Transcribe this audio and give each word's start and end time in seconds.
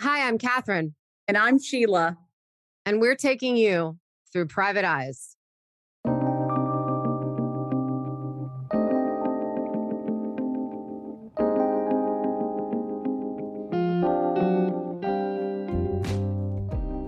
Hi, 0.00 0.26
I'm 0.26 0.38
Catherine, 0.38 0.94
And 1.28 1.36
I'm 1.36 1.58
Sheila. 1.58 2.16
and 2.86 3.02
we're 3.02 3.16
taking 3.16 3.58
you 3.58 3.98
through 4.32 4.46
private 4.46 4.86
eyes. 4.86 5.36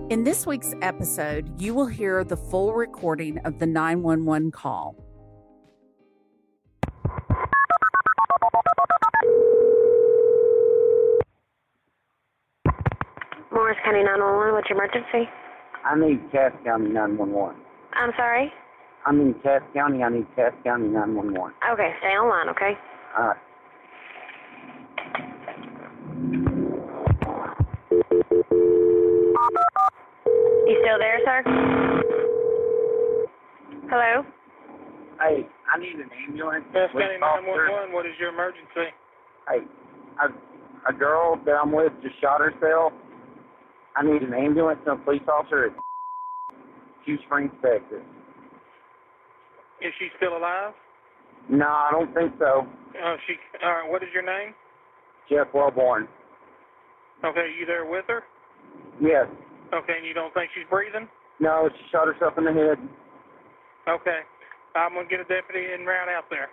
In 0.09 0.23
this 0.23 0.45
week's 0.45 0.75
episode, 0.83 1.59
you 1.59 1.73
will 1.73 1.87
hear 1.87 2.23
the 2.23 2.37
full 2.37 2.73
recording 2.73 3.39
of 3.39 3.57
the 3.57 3.65
911 3.65 4.51
call. 4.51 4.95
Emergency? 14.73 15.29
I 15.85 15.95
need 15.95 16.19
Cass 16.31 16.51
County 16.65 16.89
911. 16.89 17.55
I'm 17.93 18.11
sorry? 18.17 18.51
I 19.05 19.11
mean 19.11 19.35
Cass 19.43 19.61
County, 19.73 20.01
I 20.01 20.09
need 20.09 20.27
Cass 20.35 20.53
County 20.63 20.87
911. 20.87 21.53
Okay, 21.73 21.93
stay 21.99 22.15
online, 22.17 22.49
okay? 22.49 22.73
Alright. 23.17 23.37
You 30.65 30.75
still 30.81 30.97
there, 30.97 31.19
sir? 31.25 31.43
Hello? 33.91 34.23
Hey, 35.19 35.45
I 35.71 35.79
need 35.79 35.95
an 35.99 36.09
ambulance. 36.27 36.65
Cass 36.73 36.89
with 36.95 37.03
County 37.03 37.19
911, 37.19 37.93
what 37.93 38.05
is 38.05 38.13
your 38.19 38.29
emergency? 38.29 38.89
Hey, 39.47 39.59
a, 40.23 40.89
a 40.89 40.93
girl 40.93 41.39
that 41.45 41.59
I'm 41.61 41.71
with 41.71 41.91
just 42.01 42.19
shot 42.21 42.39
herself. 42.39 42.93
I 43.95 44.03
need 44.03 44.21
an 44.21 44.33
ambulance 44.33 44.79
and 44.87 44.99
a 44.99 45.03
police 45.03 45.21
officer 45.27 45.65
at 45.67 45.73
Hughes 47.05 47.19
Springs, 47.25 47.51
Texas. 47.61 48.01
Is 49.81 49.93
she 49.99 50.09
still 50.17 50.37
alive? 50.37 50.73
No, 51.49 51.67
I 51.67 51.89
don't 51.91 52.13
think 52.13 52.33
so. 52.39 52.65
Uh, 52.95 53.15
she. 53.27 53.35
All 53.63 53.73
right. 53.73 53.89
What 53.89 54.01
is 54.01 54.09
your 54.13 54.23
name? 54.23 54.53
Jeff 55.29 55.47
Wellborn. 55.53 56.07
Okay, 57.23 57.51
you 57.59 57.65
there 57.65 57.85
with 57.85 58.05
her? 58.07 58.23
Yes. 58.99 59.27
Okay, 59.73 59.95
and 59.97 60.05
you 60.05 60.13
don't 60.13 60.33
think 60.33 60.51
she's 60.53 60.67
breathing? 60.69 61.07
No, 61.39 61.69
she 61.71 61.83
shot 61.91 62.07
herself 62.07 62.37
in 62.37 62.45
the 62.45 62.53
head. 62.53 62.77
Okay, 63.87 64.21
I'm 64.75 64.93
gonna 64.95 65.07
get 65.07 65.19
a 65.19 65.27
deputy 65.27 65.73
and 65.73 65.87
route 65.87 66.07
out 66.07 66.29
there. 66.29 66.47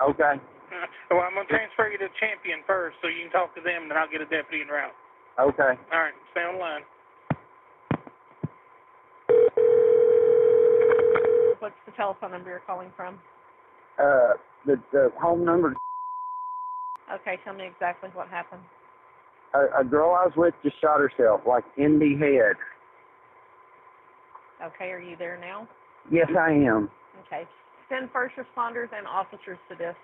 Okay. 0.00 0.36
Uh, 0.72 0.86
well, 1.10 1.24
I'm 1.24 1.34
gonna 1.34 1.48
transfer 1.48 1.88
you 1.88 1.98
to 1.98 2.08
Champion 2.20 2.64
first, 2.66 2.96
so 3.02 3.08
you 3.08 3.28
can 3.28 3.32
talk 3.32 3.54
to 3.56 3.62
them, 3.64 3.88
and 3.88 3.90
then 3.90 3.98
I'll 3.98 4.08
get 4.08 4.20
a 4.20 4.28
deputy 4.28 4.62
and 4.62 4.70
route. 4.70 4.96
Okay. 5.40 5.78
All 5.92 6.00
right, 6.00 6.12
stay 6.32 6.40
on 6.40 6.54
the 6.54 6.60
line. 6.60 6.82
What's 11.58 11.74
the 11.86 11.92
telephone 11.92 12.32
number 12.32 12.50
you're 12.50 12.62
calling 12.66 12.90
from? 12.96 13.18
Uh, 13.98 14.34
the, 14.66 14.76
the 14.92 15.10
home 15.20 15.44
number, 15.44 15.76
Okay, 17.12 17.38
tell 17.44 17.54
me 17.54 17.64
exactly 17.66 18.08
what 18.14 18.28
happened. 18.28 18.62
a, 19.54 19.80
a 19.80 19.84
girl 19.84 20.10
I 20.18 20.24
was 20.26 20.32
with 20.36 20.54
just 20.62 20.80
shot 20.80 20.98
herself, 21.00 21.42
like 21.46 21.64
in 21.76 21.98
the 21.98 22.16
head. 22.16 22.56
Okay, 24.64 24.90
are 24.92 25.00
you 25.00 25.16
there 25.16 25.38
now? 25.40 25.68
Yes, 26.10 26.28
I 26.38 26.50
am. 26.52 26.88
Okay. 27.26 27.46
Send 27.88 28.10
first 28.12 28.34
responders 28.36 28.88
and 28.96 29.06
officers 29.06 29.58
to 29.68 29.74
this. 29.76 29.94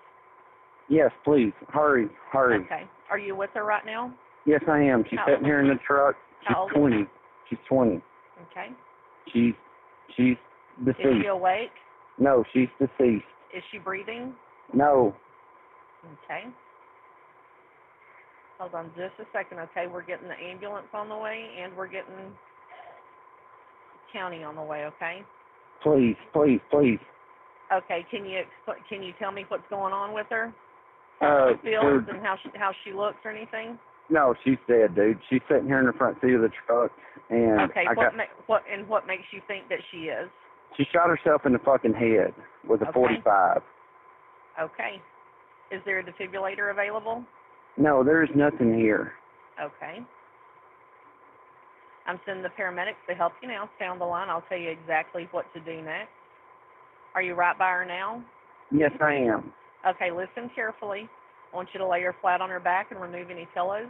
Yes, 0.89 1.11
please. 1.23 1.53
Hurry, 1.69 2.09
hurry. 2.31 2.63
Okay. 2.65 2.83
Are 3.09 3.17
you 3.17 3.35
with 3.35 3.49
her 3.53 3.63
right 3.63 3.85
now? 3.85 4.13
Yes, 4.45 4.61
I 4.67 4.79
am. 4.79 5.03
She's 5.09 5.19
How 5.19 5.27
sitting 5.27 5.45
here 5.45 5.61
in 5.61 5.67
the 5.67 5.79
truck. 5.85 6.15
She's 6.41 6.55
How 6.55 6.63
old 6.63 6.71
20. 6.73 7.05
She's 7.49 7.59
20. 7.67 8.01
Okay. 8.51 8.69
She's 9.33 9.53
she's 10.15 10.37
deceased. 10.85 10.99
Is 11.05 11.21
she 11.21 11.27
awake? 11.27 11.71
No, 12.17 12.43
she's 12.53 12.69
deceased. 12.79 13.25
Is 13.55 13.63
she 13.71 13.77
breathing? 13.77 14.33
No. 14.73 15.15
Okay. 16.23 16.45
Hold 18.59 18.75
on 18.75 18.91
just 18.95 19.13
a 19.19 19.25
second, 19.31 19.59
okay? 19.59 19.87
We're 19.87 20.03
getting 20.03 20.27
the 20.27 20.35
ambulance 20.35 20.87
on 20.93 21.07
the 21.07 21.15
way 21.15 21.45
and 21.61 21.75
we're 21.77 21.87
getting 21.87 22.15
county 24.11 24.43
on 24.43 24.55
the 24.55 24.61
way, 24.61 24.85
okay? 24.85 25.23
Please, 25.81 26.17
please, 26.33 26.59
please. 26.69 26.99
Okay, 27.71 28.05
can 28.11 28.25
you 28.25 28.41
can 28.89 29.03
you 29.03 29.13
tell 29.19 29.31
me 29.31 29.45
what's 29.47 29.63
going 29.69 29.93
on 29.93 30.13
with 30.13 30.25
her? 30.29 30.53
Uh, 31.21 31.25
How 31.25 31.51
she 31.61 31.69
feels 31.69 32.03
and 32.09 32.19
how 32.21 32.35
she 32.41 32.49
how 32.55 32.71
she 32.83 32.91
looks 32.91 33.17
or 33.23 33.31
anything? 33.31 33.77
No, 34.09 34.33
she's 34.43 34.57
dead, 34.67 34.95
dude. 34.95 35.19
She's 35.29 35.41
sitting 35.49 35.65
here 35.67 35.79
in 35.79 35.85
the 35.85 35.93
front 35.93 36.17
seat 36.21 36.33
of 36.33 36.41
the 36.41 36.51
truck, 36.65 36.91
and 37.29 37.61
Okay, 37.71 37.85
I 37.87 37.93
what 37.93 38.11
got. 38.11 38.17
ma- 38.17 38.33
what 38.47 38.63
and 38.71 38.87
what 38.87 39.07
makes 39.07 39.23
you 39.31 39.41
think 39.47 39.69
that 39.69 39.79
she 39.91 40.09
is? 40.09 40.29
She 40.77 40.85
shot 40.93 41.09
herself 41.09 41.45
in 41.45 41.53
the 41.53 41.59
fucking 41.59 41.93
head 41.93 42.33
with 42.67 42.81
a 42.81 42.85
Okay. 42.89 42.93
45. 43.23 43.61
Okay. 44.61 45.01
Is 45.71 45.81
there 45.85 45.99
a 45.99 46.03
defibrillator 46.03 46.71
available? 46.71 47.23
No, 47.77 48.03
there's 48.03 48.29
nothing 48.35 48.73
here. 48.77 49.13
Okay. 49.61 49.99
I'm 52.07 52.19
sending 52.25 52.43
the 52.43 52.49
paramedics 52.49 52.97
to 53.07 53.13
help 53.15 53.33
you 53.41 53.47
now. 53.47 53.69
Stay 53.75 53.85
on 53.85 53.99
the 53.99 54.05
line. 54.05 54.29
I'll 54.29 54.41
tell 54.49 54.57
you 54.57 54.69
exactly 54.69 55.27
what 55.31 55.45
to 55.53 55.59
do 55.59 55.81
next. 55.81 56.09
Are 57.13 57.21
you 57.21 57.35
right 57.35 57.57
by 57.57 57.69
her 57.69 57.85
now? 57.85 58.23
Yes, 58.71 58.91
I 59.01 59.13
am. 59.13 59.53
Okay, 59.87 60.11
listen 60.11 60.49
carefully. 60.55 61.07
I 61.51 61.55
want 61.55 61.69
you 61.73 61.79
to 61.79 61.87
lay 61.87 62.01
her 62.01 62.15
flat 62.21 62.41
on 62.41 62.49
her 62.49 62.59
back 62.59 62.91
and 62.91 63.01
remove 63.01 63.29
any 63.31 63.47
pillows. 63.53 63.87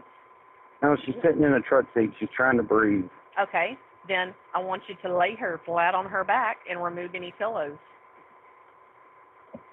No, 0.82 0.96
she's 1.06 1.16
sitting 1.24 1.44
in 1.44 1.54
a 1.54 1.62
truck 1.62 1.86
seat. 1.94 2.12
She's 2.20 2.30
trying 2.36 2.58
to 2.58 2.64
breathe. 2.64 3.06
Okay, 3.42 3.78
then 4.08 4.34
I 4.56 4.60
want 4.60 4.84
you 4.88 4.96
to 5.04 5.18
lay 5.18 5.36
her 5.36 5.60
flat 5.66 5.94
on 5.94 6.06
her 6.06 6.24
back 6.24 6.58
and 6.70 6.82
remove 6.82 7.16
any 7.16 7.34
pillows. 7.38 7.78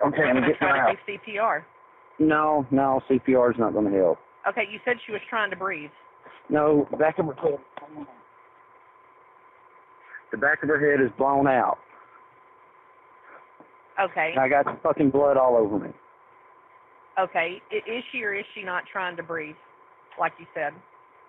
Okay, 0.04 0.22
I'm 0.22 0.36
I'm 0.36 0.42
going 0.42 0.44
to 0.44 0.52
getting 0.52 0.68
her 0.68 0.76
out. 0.76 0.96
to 1.06 1.18
do 1.18 1.32
CPR. 1.32 1.62
No, 2.18 2.66
no, 2.70 3.00
CPR 3.08 3.52
is 3.52 3.58
not 3.58 3.72
going 3.72 3.90
to 3.90 3.96
help. 3.96 4.18
Okay, 4.48 4.64
you 4.70 4.78
said 4.84 4.96
she 5.06 5.12
was 5.12 5.20
trying 5.28 5.50
to 5.50 5.56
breathe. 5.56 5.90
No, 6.48 6.86
the 6.90 6.96
back 6.96 7.18
of 7.18 7.26
her 7.26 7.34
head. 7.34 7.58
The 10.32 10.38
back 10.38 10.62
of 10.62 10.68
her 10.68 10.78
head 10.78 11.04
is 11.04 11.10
blown 11.18 11.46
out. 11.46 11.78
Okay. 14.02 14.32
And 14.36 14.40
I 14.40 14.48
got 14.48 14.82
fucking 14.82 15.10
blood 15.10 15.36
all 15.36 15.56
over 15.56 15.78
me. 15.78 15.90
Okay. 17.18 17.60
Is 17.70 18.04
she 18.12 18.22
or 18.22 18.34
is 18.34 18.44
she 18.54 18.62
not 18.62 18.84
trying 18.90 19.16
to 19.16 19.22
breathe, 19.22 19.56
like 20.18 20.32
you 20.38 20.46
said? 20.54 20.72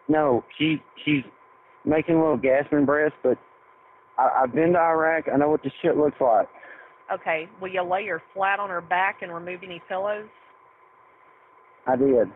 No, 0.10 0.44
she 0.58 0.82
she's 1.06 1.24
making 1.86 2.16
a 2.16 2.20
little 2.20 2.38
gasping 2.38 2.86
breaths, 2.86 3.16
but 3.24 3.38
I, 4.18 4.44
I've 4.44 4.54
been 4.54 4.74
to 4.74 4.80
Iraq. 4.80 5.26
I 5.34 5.38
know 5.38 5.50
what 5.50 5.64
this 5.64 5.74
shit 5.82 5.98
looks 5.98 6.20
like. 6.20 6.48
Okay. 7.14 7.48
Will 7.62 7.70
you 7.70 7.84
lay 7.84 8.06
her 8.08 8.22
flat 8.34 8.60
on 8.60 8.70
her 8.70 8.82
back 8.82 9.22
and 9.22 9.34
remove 9.34 9.62
any 9.64 9.82
pillows? 9.88 10.28
I 11.86 11.96
did. 11.96 12.28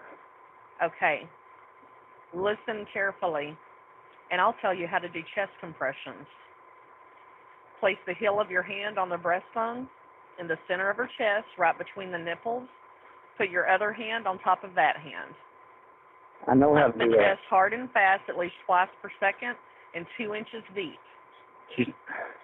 Okay. 0.82 1.28
Listen 2.34 2.86
carefully, 2.94 3.58
and 4.32 4.40
I'll 4.40 4.56
tell 4.62 4.74
you 4.74 4.88
how 4.88 5.00
to 5.00 5.10
do 5.10 5.20
chest 5.36 5.52
compressions. 5.60 6.26
Place 7.82 7.98
the 8.08 8.14
heel 8.14 8.40
of 8.40 8.50
your 8.50 8.64
hand 8.64 8.98
on 8.98 9.10
the 9.10 9.18
breastbone 9.18 9.88
in 10.40 10.48
the 10.48 10.58
center 10.68 10.90
of 10.90 10.96
her 10.98 11.10
chest, 11.18 11.48
right 11.58 11.78
between 11.78 12.12
the 12.12 12.18
nipples. 12.18 12.68
Put 13.38 13.50
your 13.50 13.70
other 13.70 13.92
hand 13.92 14.28
on 14.28 14.40
top 14.40 14.64
of 14.64 14.76
that 14.76 14.98
hand. 14.98 15.34
I 16.48 16.56
know 16.56 16.76
how 16.76 16.88
to 16.88 16.98
do 16.98 17.12
that. 17.12 17.18
chest 17.18 17.42
hard 17.50 17.74
and 17.74 17.90
fast, 17.92 18.24
at 18.28 18.38
least 18.38 18.54
twice 18.66 18.90
per 19.02 19.12
second, 19.20 19.56
and 19.94 20.06
two 20.18 20.34
inches 20.34 20.64
deep. 20.76 21.00
She's, 21.78 21.88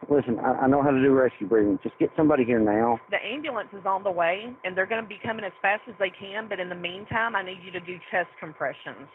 listen, 0.09 0.39
I, 0.39 0.51
I 0.51 0.67
know 0.67 0.81
how 0.81 0.91
to 0.91 1.01
do 1.01 1.11
rescue 1.11 1.47
breathing. 1.47 1.79
Just 1.83 1.97
get 1.99 2.09
somebody 2.15 2.45
here 2.45 2.59
now. 2.59 2.99
The 3.09 3.17
ambulance 3.17 3.69
is 3.73 3.85
on 3.85 4.03
the 4.03 4.11
way, 4.11 4.53
and 4.63 4.77
they're 4.77 4.85
going 4.85 5.01
to 5.01 5.07
be 5.07 5.19
coming 5.23 5.43
as 5.43 5.51
fast 5.61 5.81
as 5.89 5.95
they 5.99 6.11
can. 6.11 6.47
But 6.47 6.59
in 6.59 6.69
the 6.69 6.75
meantime, 6.75 7.35
I 7.35 7.43
need 7.43 7.57
you 7.65 7.71
to 7.71 7.79
do 7.79 7.97
chest 8.11 8.29
compressions. 8.39 9.07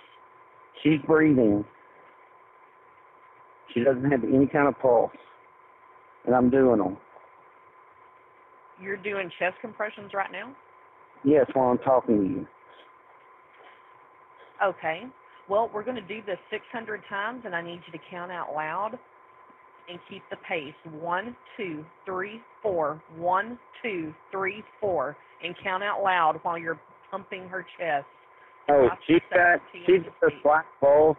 She's 0.82 1.00
breathing. 1.06 1.64
She 3.72 3.80
doesn't 3.84 4.10
have 4.10 4.24
any 4.24 4.46
kind 4.46 4.68
of 4.68 4.78
pulse, 4.80 5.12
and 6.26 6.34
I'm 6.34 6.50
doing 6.50 6.78
them. 6.78 6.98
You're 8.80 8.96
doing 8.96 9.30
chest 9.38 9.56
compressions 9.60 10.12
right 10.12 10.30
now? 10.30 10.54
Yes, 11.24 11.46
while 11.54 11.70
I'm 11.70 11.78
talking 11.78 12.18
to 12.18 12.24
you. 12.24 12.46
Okay. 14.64 15.02
Well, 15.48 15.70
we're 15.72 15.84
going 15.84 15.96
to 15.96 16.02
do 16.02 16.20
this 16.26 16.38
600 16.50 17.02
times, 17.08 17.42
and 17.44 17.54
I 17.54 17.62
need 17.62 17.80
you 17.86 17.92
to 17.92 18.04
count 18.10 18.30
out 18.30 18.54
loud 18.54 18.98
and 19.88 19.98
keep 20.08 20.22
the 20.30 20.36
pace. 20.48 20.74
One, 20.92 21.36
two, 21.56 21.84
three, 22.06 22.40
four. 22.62 23.02
One, 23.16 23.58
two, 23.82 24.14
three, 24.30 24.62
four. 24.80 25.16
And 25.44 25.54
count 25.62 25.82
out 25.82 26.02
loud 26.02 26.38
while 26.42 26.56
you're 26.56 26.80
pumping 27.10 27.48
her 27.48 27.66
chest. 27.78 28.06
Oh, 28.70 28.88
she's 29.06 29.20
got 29.34 29.60
she's 29.72 30.02
got 30.20 30.30
a 30.30 30.34
slight 30.42 30.64
pulse. 30.80 31.16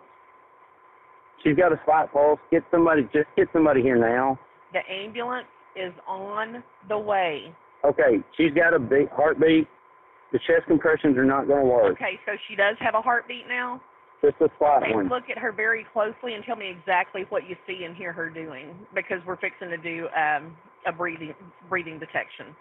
She's 1.44 1.58
got 1.58 1.74
a 1.74 1.82
slight 1.86 2.12
pulse. 2.14 2.40
Get 2.52 2.64
somebody, 2.72 3.04
just 3.14 3.28
get 3.36 3.48
somebody 3.52 3.82
here 3.82 3.98
now. 3.98 4.40
The 4.72 4.80
ambulance 4.90 5.48
is 5.76 5.94
on 6.08 6.64
the 6.88 6.98
way. 6.98 7.54
Okay, 7.84 8.24
she's 8.38 8.54
got 8.54 8.74
a 8.74 8.80
big 8.80 9.10
heartbeat. 9.12 9.68
The 10.34 10.40
chest 10.40 10.66
compressions 10.68 11.16
are 11.18 11.24
not 11.24 11.48
going 11.48 11.62
to 11.62 11.70
work. 11.70 11.94
Okay, 11.94 12.20
so 12.26 12.34
she 12.50 12.56
does 12.56 12.76
have 12.80 12.96
a 12.96 13.02
heartbeat 13.02 13.48
now? 13.48 13.80
just 14.24 14.36
a 14.40 14.48
slight 14.58 14.84
Okay, 14.84 14.94
one. 14.94 15.10
look 15.10 15.26
at 15.30 15.38
her 15.38 15.52
very 15.52 15.86
closely 15.92 16.34
and 16.34 16.44
tell 16.46 16.56
me 16.56 16.70
exactly 16.70 17.26
what 17.30 17.48
you 17.48 17.58
see 17.68 17.84
and 17.84 17.96
hear 17.96 18.14
her 18.14 18.30
doing 18.30 18.74
because 18.96 19.20
we're 19.28 19.36
fixing 19.38 19.70
to 19.70 19.78
do 19.78 20.08
um, 20.18 20.56
a 20.88 20.92
breathing 20.94 21.34
breathing 21.70 22.00
detection. 22.00 22.56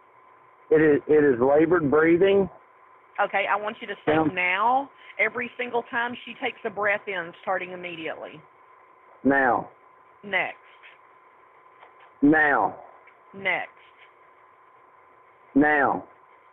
It 0.71 0.83
is 0.83 1.01
it 1.07 1.23
is 1.25 1.41
labored 1.41 1.89
breathing. 1.89 2.51
Okay, 3.25 3.45
I 3.49 3.55
want 3.57 3.77
you 3.81 3.87
to 3.87 3.95
say 4.05 4.17
now 4.35 4.91
every 5.21 5.51
single 5.57 5.85
time 5.85 6.15
she 6.25 6.35
takes 6.43 6.59
a 6.65 6.71
breath 6.71 7.07
in, 7.07 7.33
starting 7.43 7.71
immediately. 7.73 8.41
Now, 9.23 9.71
Next, 10.25 10.57
now, 12.23 12.77
next, 13.35 13.71
now, 15.55 16.05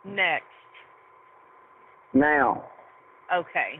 next. 0.05 0.45
Now. 2.13 2.65
Okay. 3.33 3.79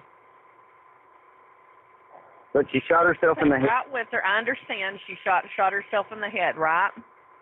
But 2.54 2.66
she 2.72 2.80
shot 2.88 3.06
herself 3.06 3.38
in 3.42 3.50
the 3.50 3.58
head. 3.58 3.66
Right 3.66 3.94
with 3.94 4.08
her. 4.12 4.26
I 4.26 4.40
understand 4.40 5.00
she 5.08 5.16
shot 5.24 5.44
shot 5.56 5.72
herself 5.72 6.08
in 6.12 6.20
the 6.20 6.30
head, 6.30 6.58
right? 6.58 6.90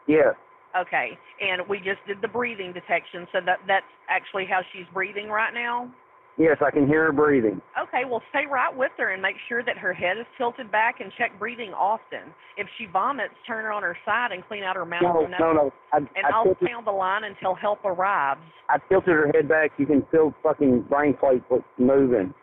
Yes, 0.08 0.36
Okay. 0.76 1.18
And 1.42 1.68
we 1.68 1.78
just 1.78 2.00
did 2.08 2.22
the 2.22 2.28
breathing 2.28 2.74
detection, 2.74 3.28
so 3.32 3.40
that 3.46 3.60
that's 3.68 3.86
actually 4.10 4.46
how 4.46 4.62
she's 4.74 4.86
breathing 4.94 5.30
right 5.30 5.54
now. 5.54 5.90
Yes, 6.38 6.58
I 6.66 6.72
can 6.72 6.88
hear 6.88 7.06
her 7.06 7.12
breathing. 7.12 7.62
Okay, 7.82 8.04
well, 8.10 8.22
stay 8.30 8.46
right 8.50 8.76
with 8.76 8.92
her 8.98 9.12
and 9.14 9.22
make 9.22 9.36
sure 9.50 9.64
that 9.64 9.78
her 9.78 9.94
head 9.94 10.18
is 10.18 10.26
tilted 10.38 10.72
back 10.72 11.00
and 11.00 11.12
check 11.18 11.38
breathing 11.40 11.72
often. 11.74 12.34
If 12.58 12.68
she 12.78 12.86
vomits, 12.86 13.34
turn 13.46 13.64
her 13.66 13.72
on 13.72 13.84
her 13.84 13.98
side 14.06 14.32
and 14.32 14.46
clean 14.48 14.64
out 14.64 14.76
her 14.76 14.86
mouth 14.86 15.02
No, 15.04 15.22
and 15.22 15.32
nose. 15.32 15.40
no, 15.40 15.54
no. 15.54 15.72
I, 15.94 15.98
And 15.98 16.26
I, 16.26 16.30
I'll 16.34 16.56
stay 16.62 16.72
on 16.74 16.86
the 16.86 16.92
line 16.92 17.24
until 17.24 17.54
help 17.56 17.84
arrives. 17.86 18.42
I 18.70 18.78
tilted 18.90 19.10
her 19.10 19.32
head 19.34 19.48
back. 19.48 19.72
You 19.78 19.86
can 19.86 20.06
feel 20.12 20.34
fucking 20.44 20.84
brain 20.90 21.16
plates 21.20 21.46
moving. 21.78 22.34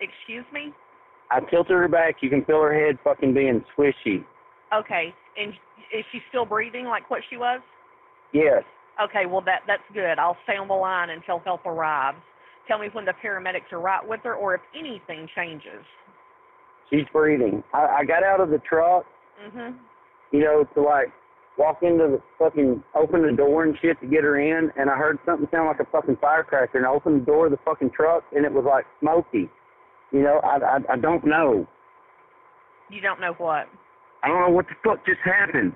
Excuse 0.00 0.44
me? 0.52 0.72
I 1.30 1.40
tilted 1.40 1.72
her 1.72 1.88
back. 1.88 2.16
You 2.20 2.30
can 2.30 2.44
feel 2.44 2.60
her 2.60 2.74
head 2.74 2.98
fucking 3.04 3.32
being 3.34 3.64
swishy. 3.76 4.24
Okay, 4.74 5.14
and 5.38 5.52
is 5.94 6.04
she 6.12 6.20
still 6.28 6.44
breathing 6.46 6.86
like 6.86 7.08
what 7.10 7.20
she 7.30 7.36
was? 7.36 7.60
Yes. 8.32 8.62
Okay, 9.02 9.26
well, 9.26 9.42
that 9.42 9.60
that's 9.66 9.82
good. 9.94 10.18
I'll 10.18 10.36
stay 10.44 10.56
on 10.56 10.68
the 10.68 10.74
line 10.74 11.10
until 11.10 11.38
help 11.40 11.64
arrives. 11.66 12.18
Tell 12.68 12.78
me 12.78 12.88
when 12.92 13.04
the 13.04 13.14
paramedics 13.24 13.72
are 13.72 13.80
right 13.80 14.06
with 14.06 14.20
her 14.24 14.34
or 14.34 14.54
if 14.54 14.60
anything 14.78 15.28
changes. 15.34 15.84
She's 16.90 17.06
breathing. 17.12 17.62
I, 17.72 18.00
I 18.00 18.04
got 18.04 18.22
out 18.22 18.40
of 18.40 18.50
the 18.50 18.58
truck, 18.58 19.04
mm-hmm. 19.44 19.76
you 20.30 20.40
know, 20.40 20.64
to 20.74 20.82
like 20.82 21.08
walk 21.58 21.78
into 21.82 22.18
the 22.18 22.22
fucking 22.38 22.82
open 22.94 23.22
the 23.22 23.32
door 23.32 23.64
and 23.64 23.76
shit 23.80 24.00
to 24.00 24.06
get 24.06 24.24
her 24.24 24.38
in, 24.38 24.70
and 24.76 24.90
I 24.90 24.96
heard 24.96 25.18
something 25.26 25.48
sound 25.50 25.68
like 25.68 25.80
a 25.80 25.90
fucking 25.90 26.18
firecracker, 26.20 26.78
and 26.78 26.86
I 26.86 26.90
opened 26.90 27.22
the 27.22 27.26
door 27.26 27.46
of 27.46 27.52
the 27.52 27.58
fucking 27.64 27.90
truck, 27.90 28.24
and 28.32 28.44
it 28.44 28.52
was 28.52 28.64
like 28.66 28.84
smoky. 29.00 29.50
You 30.12 30.22
know, 30.22 30.40
I 30.44 30.58
I, 30.58 30.94
I 30.94 30.96
don't 30.96 31.24
know. 31.24 31.66
You 32.90 33.00
don't 33.00 33.20
know 33.20 33.34
what. 33.38 33.66
I 34.22 34.28
don't 34.28 34.40
know 34.40 34.54
what 34.54 34.66
the 34.68 34.74
fuck 34.84 35.04
just 35.06 35.20
happened. 35.24 35.72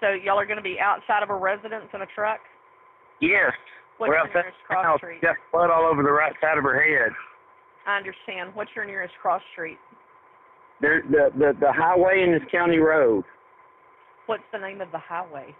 So 0.00 0.10
y'all 0.10 0.38
are 0.38 0.46
going 0.46 0.58
to 0.58 0.62
be 0.62 0.76
outside 0.80 1.22
of 1.22 1.30
a 1.30 1.36
residence 1.36 1.86
in 1.92 2.02
a 2.02 2.06
truck? 2.14 2.40
Yes. 3.20 3.52
What's 3.98 4.10
We're 4.10 4.16
your 4.16 4.28
nearest 4.28 4.56
cross 4.66 4.84
house. 4.84 4.98
street? 4.98 5.22
Got 5.22 5.36
blood 5.52 5.70
all 5.70 5.86
over 5.86 6.02
the 6.02 6.12
right 6.12 6.32
side 6.40 6.58
of 6.58 6.64
her 6.64 6.80
head. 6.82 7.12
I 7.86 7.96
understand. 7.96 8.50
What's 8.54 8.70
your 8.76 8.84
nearest 8.84 9.14
cross 9.22 9.42
street? 9.52 9.78
There, 10.80 11.02
the 11.08 11.30
the 11.38 11.52
the 11.58 11.72
highway 11.72 12.22
in 12.22 12.32
this 12.32 12.42
county 12.50 12.78
road, 12.78 13.24
What's 14.26 14.42
the 14.52 14.58
name 14.58 14.80
of 14.80 14.90
the 14.92 14.98
highway? 14.98 15.54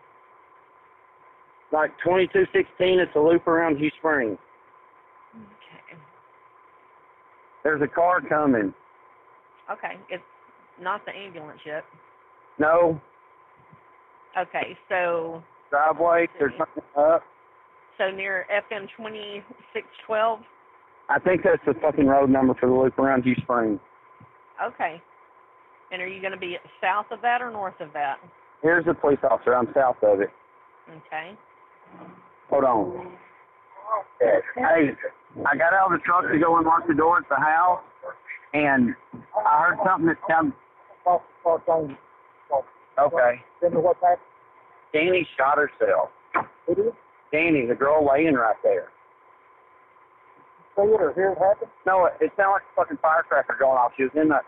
like 1.72 1.90
twenty 2.04 2.26
two 2.32 2.44
sixteen. 2.52 2.98
It's 3.00 3.14
a 3.16 3.18
loop 3.20 3.46
around 3.48 3.78
Hughes 3.78 3.92
Springs. 3.98 4.38
Okay. 5.34 5.98
There's 7.64 7.80
a 7.82 7.88
car 7.88 8.20
coming. 8.20 8.74
Okay. 9.70 9.94
It's 10.10 10.22
not 10.80 11.04
the 11.06 11.12
ambulance 11.12 11.60
yet. 11.64 11.84
No 12.58 13.00
Okay. 14.38 14.76
So 14.88 15.42
driveway. 15.70 16.28
There's 16.38 16.52
something 16.58 16.82
up. 16.96 17.22
So 17.98 18.10
near 18.10 18.46
FM 18.52 18.88
2612. 18.96 20.40
I 21.08 21.18
think 21.20 21.42
that's 21.44 21.62
the 21.66 21.74
fucking 21.80 22.06
road 22.06 22.30
number 22.30 22.54
for 22.54 22.68
the 22.68 22.74
loop 22.74 22.98
around 22.98 23.22
Hughes 23.22 23.38
Springs. 23.42 23.80
Okay. 24.62 25.00
And 25.92 26.02
are 26.02 26.08
you 26.08 26.20
going 26.20 26.32
to 26.32 26.38
be 26.38 26.56
south 26.80 27.06
of 27.10 27.22
that 27.22 27.40
or 27.40 27.50
north 27.50 27.80
of 27.80 27.92
that? 27.92 28.16
Here's 28.62 28.84
the 28.84 28.94
police 28.94 29.18
officer. 29.28 29.54
I'm 29.54 29.68
south 29.74 29.96
of 30.02 30.20
it. 30.20 30.30
Okay. 30.90 31.36
Hold 32.50 32.64
on. 32.64 33.12
Hey, 34.20 34.90
I 35.46 35.56
got 35.56 35.72
out 35.72 35.92
of 35.92 35.98
the 35.98 35.98
truck 36.04 36.30
to 36.30 36.38
go 36.38 36.58
unlock 36.58 36.86
the 36.88 36.94
door 36.94 37.18
at 37.18 37.28
the 37.28 37.36
house, 37.36 37.82
and 38.52 38.94
I 39.36 39.62
heard 39.62 39.78
something 39.86 40.08
that 40.08 40.16
sounded. 40.28 40.54
Okay. 42.98 43.44
what 43.60 43.96
happened? 44.02 44.18
Dani 44.94 45.26
shot 45.36 45.58
herself. 45.58 46.10
Dani, 47.32 47.68
the 47.68 47.74
girl 47.74 48.06
laying 48.06 48.34
right 48.34 48.56
there. 48.62 48.88
See 50.76 50.82
it 50.82 51.00
or 51.00 51.12
hear 51.14 51.32
it 51.32 51.38
happen? 51.38 51.68
No, 51.86 52.06
it, 52.06 52.12
it 52.20 52.32
sounded 52.36 52.52
like 52.52 52.62
a 52.62 52.76
fucking 52.76 52.98
firecracker 53.00 53.56
going 53.58 53.78
off. 53.78 53.92
She 53.96 54.04
was 54.04 54.12
in 54.14 54.28
the 54.28 54.40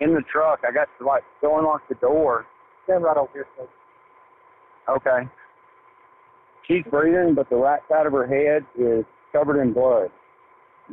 in 0.00 0.14
the 0.14 0.22
truck. 0.30 0.60
I 0.66 0.72
got 0.72 0.88
to 0.98 1.06
like 1.06 1.22
go 1.40 1.58
unlock 1.58 1.88
the 1.88 1.94
door. 1.96 2.46
Stand 2.84 3.04
right 3.04 3.16
over 3.16 3.30
here, 3.32 3.46
please. 3.56 3.68
Okay. 4.88 5.28
She's 6.66 6.84
breathing, 6.90 7.34
but 7.34 7.48
the 7.48 7.56
right 7.56 7.80
side 7.88 8.06
of 8.06 8.12
her 8.12 8.26
head 8.26 8.64
is 8.78 9.04
covered 9.32 9.60
in 9.60 9.72
blood. 9.72 10.10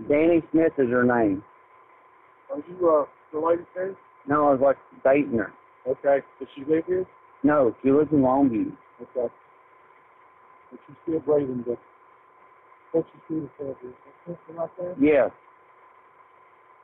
Dani 0.10 0.42
Smith 0.52 0.74
is 0.78 0.90
her 0.90 1.04
name. 1.04 1.44
Are 2.52 2.58
you 2.68 2.90
uh, 2.90 3.38
related 3.38 3.66
to? 3.76 3.96
No, 4.28 4.48
I 4.48 4.52
was 4.54 4.62
like 4.62 4.78
dating 5.04 5.38
her. 5.38 5.54
Okay. 5.88 6.26
Does 6.40 6.48
she 6.56 6.64
live 6.66 6.86
here? 6.88 7.06
No, 7.44 7.76
she 7.84 7.92
lives 7.92 8.10
in 8.12 8.20
Longview. 8.20 8.72
Okay. 9.02 9.34
But 10.72 10.80
she's 10.88 10.96
still 11.04 11.20
breathing, 11.22 11.64
but 11.66 11.78
what 12.92 13.06
you 13.14 13.20
see 13.28 13.48
the 13.60 13.66
head 13.66 13.76
is 13.84 13.94
something 14.26 14.56
like 14.56 14.76
that? 14.78 14.96
Yes. 15.00 15.32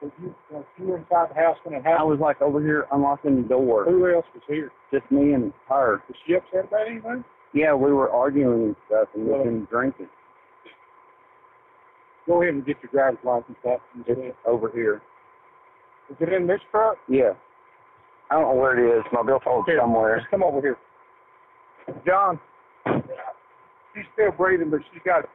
Was 0.01 0.11
you, 0.21 0.35
was 0.51 0.65
you 0.77 0.85
were 0.87 0.97
inside 0.97 1.29
the 1.29 1.35
house 1.35 1.57
when 1.63 1.75
it 1.75 1.83
happened? 1.83 1.99
I 1.99 2.03
was 2.03 2.19
like 2.19 2.41
over 2.41 2.61
here 2.61 2.87
unlocking 2.91 3.41
the 3.41 3.47
door. 3.47 3.85
Who 3.85 4.13
else 4.13 4.25
was 4.33 4.43
here? 4.47 4.71
Just 4.91 5.09
me 5.11 5.33
and 5.33 5.53
her. 5.69 6.01
Was 6.07 6.17
she 6.27 6.35
upset 6.35 6.65
about 6.67 6.87
anything? 6.87 7.23
Yeah, 7.53 7.73
we 7.73 7.93
were 7.93 8.09
arguing 8.09 8.63
and 8.63 8.75
stuff 8.87 9.07
and 9.15 9.25
we've 9.27 9.43
been 9.43 9.67
drinking. 9.71 10.09
Go 12.27 12.41
ahead 12.41 12.53
and 12.55 12.65
get 12.65 12.77
your 12.81 12.91
driver's 12.91 13.19
license 13.23 13.57
out. 13.67 13.81
and 13.95 14.05
It's 14.07 14.37
over 14.45 14.69
here. 14.73 15.01
Is 16.09 16.17
it 16.19 16.33
in 16.33 16.47
this 16.47 16.59
truck? 16.71 16.97
Yeah. 17.07 17.33
I 18.29 18.35
don't 18.35 18.55
know 18.55 18.61
where 18.61 18.77
it 18.77 18.97
is. 18.97 19.03
My 19.11 19.23
billfold's 19.23 19.67
Here, 19.67 19.79
somewhere. 19.81 20.17
Just 20.19 20.31
come 20.31 20.43
over 20.43 20.59
here. 20.61 20.77
John, 22.05 22.39
she's 23.95 24.05
still 24.13 24.31
breathing, 24.31 24.69
but 24.69 24.81
she's 24.91 25.01
got 25.05 25.25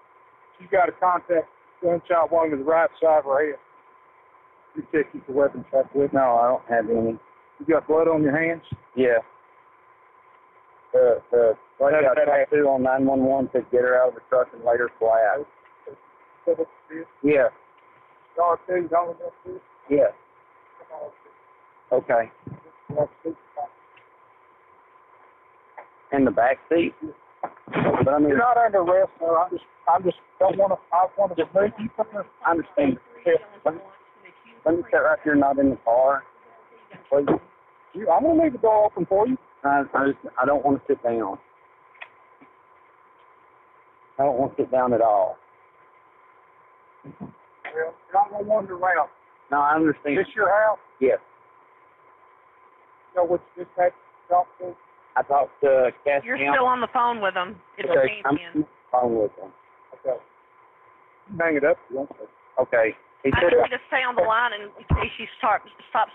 she's 0.58 0.68
got 0.70 0.88
a 0.88 0.92
contact 0.92 1.48
gunshot 1.82 2.30
wound 2.32 2.50
to 2.52 2.56
the 2.56 2.64
right 2.64 2.90
side 3.00 3.18
of 3.20 3.24
her 3.24 3.50
head. 3.52 3.58
You 4.76 4.82
check 4.92 5.06
your 5.14 5.36
weapon 5.36 5.64
check 5.70 5.92
with. 5.94 6.12
No, 6.12 6.36
I 6.36 6.46
don't 6.48 6.66
have 6.68 6.90
any. 6.90 7.18
You 7.58 7.66
got 7.66 7.86
blood 7.88 8.08
on 8.08 8.22
your 8.22 8.36
hands? 8.38 8.62
Yeah. 8.94 9.18
The 10.92 11.20
the 11.30 11.54
like 11.80 11.92
That- 11.92 12.04
I 12.04 12.14
that- 12.14 12.24
talked 12.26 12.50
to 12.52 12.68
on 12.68 12.82
nine 12.82 13.04
one 13.06 13.24
one 13.24 13.48
to 13.48 13.60
get 13.70 13.82
her 13.82 14.00
out 14.00 14.08
of 14.08 14.14
the 14.14 14.20
truck 14.28 14.48
and 14.52 14.64
later 14.64 14.90
flat. 14.98 15.44
Yeah. 17.22 17.48
Star 18.34 18.58
two, 18.66 18.88
don't. 18.88 19.16
Yeah. 19.88 20.08
Okay. 21.92 22.30
In 26.12 26.24
the 26.24 26.30
back 26.30 26.58
seat. 26.68 26.94
But 27.72 28.14
I 28.14 28.18
mean, 28.18 28.28
You're 28.28 28.38
not 28.38 28.56
under 28.56 28.78
arrest, 28.78 29.10
sir. 29.18 29.36
I 29.36 29.48
just, 29.50 29.64
I 29.88 30.00
just 30.00 30.16
don't 30.38 30.56
want 30.56 30.72
to. 30.72 30.78
I 30.94 31.06
want 31.18 31.36
to 31.36 31.44
remove 31.44 31.72
you 31.78 31.88
from 31.96 32.06
the. 32.12 32.24
I 32.46 32.50
understand. 32.52 32.98
Let 33.64 33.74
me, 33.74 33.80
let 34.64 34.76
me 34.76 34.82
sit 34.90 34.96
right 34.96 35.18
here, 35.24 35.34
not 35.34 35.58
in 35.58 35.70
the 35.70 35.76
car. 35.84 36.22
Please. 37.10 37.26
You, 37.94 38.08
I'm 38.10 38.22
gonna 38.22 38.42
leave 38.42 38.52
the 38.52 38.58
door 38.58 38.84
open 38.86 39.06
for 39.06 39.26
you. 39.26 39.36
I, 39.64 39.82
I 39.94 40.06
just 40.06 40.18
I 40.40 40.46
don't 40.46 40.64
want 40.64 40.80
to 40.80 40.84
sit 40.92 41.02
down. 41.02 41.38
I 44.18 44.24
don't 44.24 44.38
want 44.38 44.56
to 44.56 44.62
sit 44.62 44.70
down 44.70 44.92
at 44.92 45.00
all. 45.00 45.36
Well, 47.04 47.30
you're 47.74 47.92
not 48.14 48.30
gonna 48.30 48.44
wander 48.44 48.74
around. 48.74 49.08
No, 49.50 49.58
I 49.58 49.74
understand. 49.74 50.18
This 50.18 50.26
your 50.34 50.48
house? 50.48 50.78
Yes. 51.00 51.18
You 53.14 53.22
know 53.22 53.26
which 53.26 53.42
this 53.56 53.66
had 53.76 53.92
talk 54.28 54.46
to? 54.60 54.74
I 55.18 55.22
talked 55.22 55.60
to 55.62 55.90
Cass 56.04 56.22
You're 56.24 56.38
Camp. 56.38 56.54
still 56.54 56.66
on 56.66 56.80
the 56.80 56.86
phone 56.94 57.20
with 57.20 57.34
them. 57.34 57.56
It's 57.76 57.90
okay, 57.90 58.22
I'm 58.24 58.36
champion. 58.38 58.50
on 58.54 58.60
the 58.60 58.66
phone 58.92 59.22
with 59.22 59.32
him. 59.32 59.50
Okay. 59.98 60.20
You 61.32 61.38
Hang 61.40 61.56
it 61.56 61.64
up 61.64 61.76
if 61.84 61.90
you 61.90 61.96
want 61.98 62.10
to. 62.10 62.62
Okay. 62.62 62.94
He 63.24 63.32
I 63.34 63.40
said 63.40 63.50
need 63.50 63.70
to 63.70 63.82
stay 63.88 64.04
on 64.06 64.14
the 64.14 64.22
line 64.22 64.52
in 64.54 64.96
case 64.96 65.10
she 65.18 65.26
start, 65.38 65.62
stops. 65.90 66.12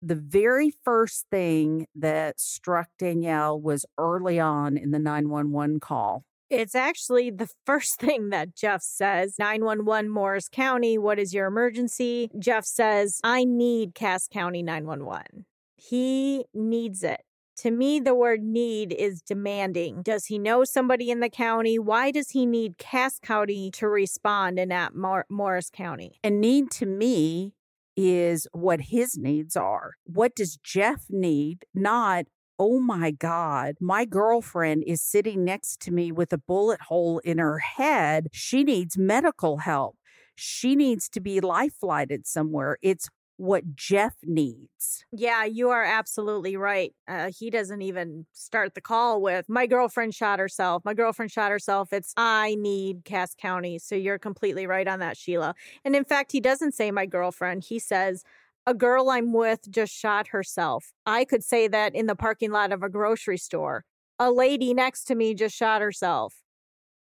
The 0.00 0.14
very 0.14 0.70
first 0.70 1.26
thing 1.30 1.86
that 1.94 2.40
struck 2.40 2.88
Danielle 2.98 3.60
was 3.60 3.84
early 3.98 4.40
on 4.40 4.78
in 4.78 4.92
the 4.92 4.98
911 4.98 5.80
call. 5.80 6.24
It's 6.54 6.74
actually 6.74 7.30
the 7.30 7.48
first 7.66 7.98
thing 7.98 8.30
that 8.30 8.54
Jeff 8.54 8.82
says 8.82 9.36
911 9.38 10.10
Morris 10.10 10.48
County, 10.48 10.98
what 10.98 11.18
is 11.18 11.34
your 11.34 11.46
emergency? 11.46 12.30
Jeff 12.38 12.64
says, 12.64 13.20
I 13.24 13.44
need 13.44 13.94
Cass 13.94 14.28
County 14.28 14.62
911. 14.62 15.46
He 15.76 16.44
needs 16.54 17.02
it. 17.02 17.22
To 17.58 17.70
me, 17.70 18.00
the 18.00 18.14
word 18.14 18.42
need 18.42 18.92
is 18.92 19.22
demanding. 19.22 20.02
Does 20.02 20.26
he 20.26 20.38
know 20.38 20.64
somebody 20.64 21.10
in 21.10 21.20
the 21.20 21.30
county? 21.30 21.78
Why 21.78 22.10
does 22.10 22.30
he 22.30 22.46
need 22.46 22.78
Cass 22.78 23.20
County 23.20 23.70
to 23.72 23.88
respond 23.88 24.58
and 24.58 24.72
Mor- 24.94 25.26
Morris 25.30 25.70
County? 25.70 26.18
And 26.24 26.40
need 26.40 26.70
to 26.72 26.86
me 26.86 27.54
is 27.96 28.48
what 28.52 28.80
his 28.80 29.16
needs 29.16 29.56
are. 29.56 29.92
What 30.04 30.34
does 30.34 30.56
Jeff 30.56 31.04
need? 31.08 31.64
Not, 31.74 32.24
oh 32.58 32.80
my 32.80 33.10
God, 33.10 33.76
my 33.80 34.04
girlfriend 34.04 34.84
is 34.86 35.02
sitting 35.02 35.44
next 35.44 35.80
to 35.82 35.90
me 35.90 36.12
with 36.12 36.32
a 36.32 36.38
bullet 36.38 36.82
hole 36.82 37.18
in 37.20 37.38
her 37.38 37.58
head. 37.58 38.28
She 38.32 38.64
needs 38.64 38.96
medical 38.96 39.58
help. 39.58 39.96
She 40.36 40.74
needs 40.74 41.08
to 41.10 41.20
be 41.20 41.40
life 41.40 41.74
flighted 41.80 42.26
somewhere. 42.26 42.78
It's 42.82 43.08
what 43.36 43.74
Jeff 43.74 44.14
needs. 44.22 45.04
Yeah, 45.12 45.44
you 45.44 45.70
are 45.70 45.82
absolutely 45.82 46.56
right. 46.56 46.94
Uh, 47.08 47.30
he 47.36 47.50
doesn't 47.50 47.82
even 47.82 48.26
start 48.32 48.74
the 48.74 48.80
call 48.80 49.20
with, 49.20 49.48
My 49.48 49.66
girlfriend 49.66 50.14
shot 50.14 50.38
herself. 50.38 50.84
My 50.84 50.94
girlfriend 50.94 51.32
shot 51.32 51.50
herself. 51.50 51.92
It's, 51.92 52.14
I 52.16 52.54
need 52.56 53.04
Cass 53.04 53.34
County. 53.34 53.78
So 53.78 53.96
you're 53.96 54.18
completely 54.18 54.66
right 54.66 54.86
on 54.86 55.00
that, 55.00 55.16
Sheila. 55.16 55.54
And 55.84 55.96
in 55.96 56.04
fact, 56.04 56.32
he 56.32 56.40
doesn't 56.40 56.74
say 56.74 56.90
my 56.90 57.06
girlfriend. 57.06 57.64
He 57.64 57.78
says, 57.78 58.22
A 58.66 58.72
girl 58.72 59.10
I'm 59.10 59.34
with 59.34 59.70
just 59.70 59.92
shot 59.94 60.28
herself. 60.28 60.92
I 61.04 61.26
could 61.26 61.44
say 61.44 61.68
that 61.68 61.94
in 61.94 62.06
the 62.06 62.16
parking 62.16 62.50
lot 62.50 62.72
of 62.72 62.82
a 62.82 62.88
grocery 62.88 63.36
store. 63.36 63.84
A 64.18 64.30
lady 64.30 64.72
next 64.72 65.04
to 65.04 65.14
me 65.14 65.34
just 65.34 65.54
shot 65.54 65.82
herself. 65.82 66.36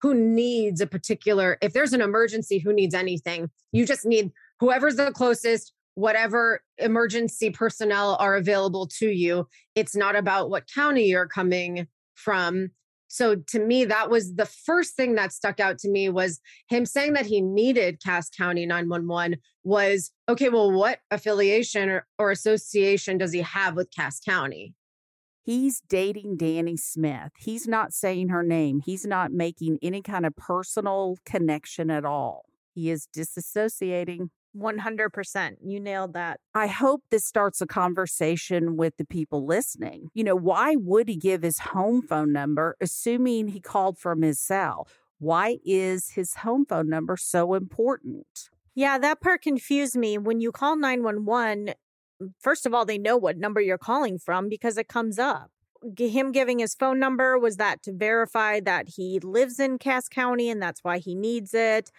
Who 0.03 0.15
needs 0.15 0.81
a 0.81 0.87
particular, 0.87 1.59
if 1.61 1.73
there's 1.73 1.93
an 1.93 2.03
emergency, 2.03 2.59
who 2.59 2.73
needs 2.73 2.95
anything? 2.95 3.51
You 3.73 3.85
just 3.85 4.07
need 4.07 4.31
whoever's 4.61 4.95
the 4.95 5.11
closest, 5.11 5.73
whatever 5.95 6.63
emergency 6.79 7.51
personnel 7.51 8.17
are 8.21 8.37
available 8.37 8.87
to 8.99 9.09
you. 9.09 9.49
It's 9.75 9.97
not 9.97 10.15
about 10.15 10.51
what 10.51 10.71
county 10.73 11.07
you're 11.07 11.27
coming 11.27 11.89
from. 12.15 12.71
So 13.13 13.35
to 13.35 13.59
me, 13.59 13.85
that 13.87 14.09
was 14.09 14.37
the 14.37 14.47
first 14.47 14.95
thing 14.95 15.17
that 15.17 15.33
stuck 15.33 15.59
out 15.59 15.79
to 15.79 15.91
me 15.91 16.09
was 16.09 16.41
him 16.69 16.87
saying 16.87 17.15
that 17.15 17.27
he 17.27 17.41
needed 17.41 18.01
Cass 18.01 18.31
County 18.31 18.67
911 18.67 19.37
was 19.65 20.13
okay, 20.29 20.49
well, 20.49 20.71
what 20.71 21.01
affiliation 21.11 21.89
or, 21.89 22.07
or 22.21 22.31
association 22.31 23.19
does 23.19 23.33
he 23.33 23.41
have 23.41 23.75
with 23.75 23.91
Cass 23.91 24.21
County? 24.21 24.75
He's 25.43 25.81
dating 25.81 26.39
Dani 26.39 26.79
Smith. 26.79 27.33
He's 27.37 27.67
not 27.67 27.93
saying 27.93 28.29
her 28.29 28.45
name. 28.45 28.81
He's 28.85 29.05
not 29.05 29.33
making 29.33 29.81
any 29.83 30.03
kind 30.03 30.25
of 30.25 30.37
personal 30.37 31.17
connection 31.27 31.91
at 31.91 32.05
all. 32.05 32.45
He 32.73 32.91
is 32.91 33.09
disassociating. 33.13 34.31
100%. 34.57 35.57
You 35.65 35.81
nailed 35.81 36.15
that. 36.15 36.41
I 36.55 36.67
hope 36.67 37.03
this 37.11 37.25
starts 37.25 37.61
a 37.61 37.67
conversation 37.67 38.77
with 38.77 38.97
the 38.97 39.05
people 39.05 39.47
listening. 39.47 40.11
You 40.15 40.25
know, 40.25 40.37
why 40.37 40.77
would 40.77 41.09
he 41.09 41.17
give 41.17 41.43
his 41.43 41.59
home 41.59 42.03
phone 42.03 42.33
number, 42.33 42.77
assuming 42.81 43.49
he 43.49 43.61
called 43.61 43.99
from 43.99 44.23
his 44.23 44.41
cell? 44.41 44.89
Why 45.19 45.59
is 45.65 46.11
his 46.11 46.35
home 46.37 46.65
phone 46.65 46.89
number 46.89 47.17
so 47.17 47.55
important? 47.55 48.51
Yeah, 48.75 48.99
that 48.99 49.21
part 49.21 49.43
confused 49.43 49.97
me. 49.97 50.17
When 50.19 50.41
you 50.41 50.53
call 50.53 50.77
911, 50.77 51.75
mm, 52.23 52.33
first 52.41 52.67
of 52.67 52.75
all, 52.75 52.85
they 52.85 52.99
know 52.99 53.17
what 53.17 53.37
number 53.37 53.61
you're 53.61 53.79
calling 53.79 54.19
from 54.19 54.49
because 54.49 54.79
it 54.79 54.89
comes 54.89 55.19
up. 55.19 55.51
Him 55.99 56.33
giving 56.33 56.59
his 56.59 56.75
phone 56.75 56.99
number, 56.99 57.39
was 57.39 57.57
that 57.57 57.83
to 57.85 57.93
verify 57.93 58.61
that 58.61 58.91
he 58.97 59.19
lives 59.19 59.59
in 59.59 59.79
Cass 59.79 60.09
County 60.09 60.51
and 60.51 60.63
that's 60.63 60.85
why 60.85 60.99
he 60.99 61.15
needs 61.15 61.55
it? 61.55 61.91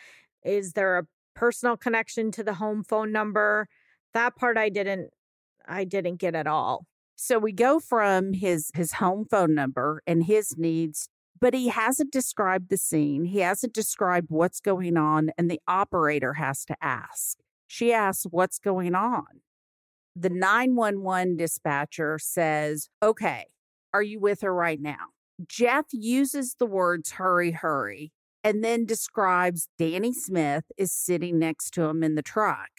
Is 0.44 0.74
there 0.74 1.00
a 1.00 1.08
personal 1.42 1.76
connection 1.76 2.30
to 2.30 2.44
the 2.44 2.54
home 2.54 2.84
phone 2.84 3.12
number? 3.12 3.68
That 4.14 4.36
part 4.36 4.58
I 4.58 4.70
didn't 4.70 5.10
I 5.68 5.86
didn't 5.86 6.18
get 6.18 6.36
at 6.36 6.46
all. 6.46 6.86
So 7.16 7.40
we 7.40 7.52
go 7.52 7.80
from 7.80 8.34
his 8.34 8.70
his 8.76 8.94
home 8.94 9.26
phone 9.30 9.56
number 9.56 10.04
and 10.06 10.26
his 10.26 10.56
needs, 10.58 11.10
but 11.40 11.56
he 11.56 11.70
hasn't 11.70 12.12
described 12.12 12.70
the 12.70 12.78
scene. 12.78 13.26
He 13.26 13.40
hasn't 13.40 13.74
described 13.74 14.28
what's 14.30 14.60
going 14.60 14.98
on 14.98 15.32
and 15.36 15.50
the 15.50 15.60
operator 15.68 16.36
has 16.36 16.64
to 16.66 16.76
ask. 16.80 17.40
She 17.68 17.92
asks 17.92 18.28
what's 18.30 18.60
going 18.60 18.94
on. 18.94 19.42
The 20.16 20.30
911 20.30 21.38
dispatcher 21.38 22.20
says, 22.20 22.90
"Okay, 23.02 23.46
are 23.94 24.04
you 24.04 24.20
with 24.20 24.42
her 24.42 24.54
right 24.54 24.80
now?" 24.80 25.08
Jeff 25.48 25.86
uses 25.92 26.56
the 26.60 26.68
words 26.68 27.14
hurry 27.14 27.52
hurry 27.52 28.12
and 28.44 28.64
then 28.64 28.86
describes 28.86 29.68
Dani 29.80 30.14
Smith 30.14 30.66
is 30.78 30.92
sitting 30.92 31.38
next 31.38 31.72
to 31.72 31.84
him 31.84 32.04
in 32.04 32.16
the 32.16 32.22
truck. 32.22 32.70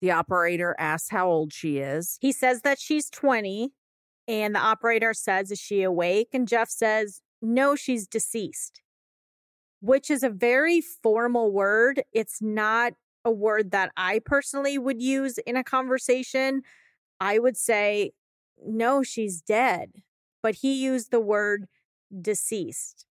The 0.00 0.10
operator 0.10 0.74
asks 0.78 1.10
how 1.10 1.28
old 1.28 1.52
she 1.52 1.78
is. 1.78 2.18
He 2.20 2.32
says 2.32 2.62
that 2.62 2.78
she's 2.78 3.10
20 3.10 3.72
and 4.26 4.54
the 4.54 4.60
operator 4.60 5.14
says 5.14 5.50
is 5.50 5.58
she 5.58 5.82
awake 5.82 6.28
and 6.32 6.48
Jeff 6.48 6.70
says 6.70 7.20
no 7.40 7.74
she's 7.76 8.06
deceased. 8.06 8.82
Which 9.80 10.10
is 10.10 10.22
a 10.22 10.30
very 10.30 10.80
formal 10.80 11.52
word. 11.52 12.02
It's 12.12 12.40
not 12.40 12.94
a 13.24 13.30
word 13.30 13.70
that 13.70 13.92
I 13.96 14.20
personally 14.24 14.78
would 14.78 15.02
use 15.02 15.38
in 15.38 15.56
a 15.56 15.64
conversation. 15.64 16.62
I 17.20 17.38
would 17.38 17.56
say 17.56 18.12
no 18.66 19.02
she's 19.02 19.40
dead. 19.40 20.02
But 20.42 20.56
he 20.56 20.82
used 20.82 21.10
the 21.10 21.20
word 21.20 21.66
deceased. 22.20 23.06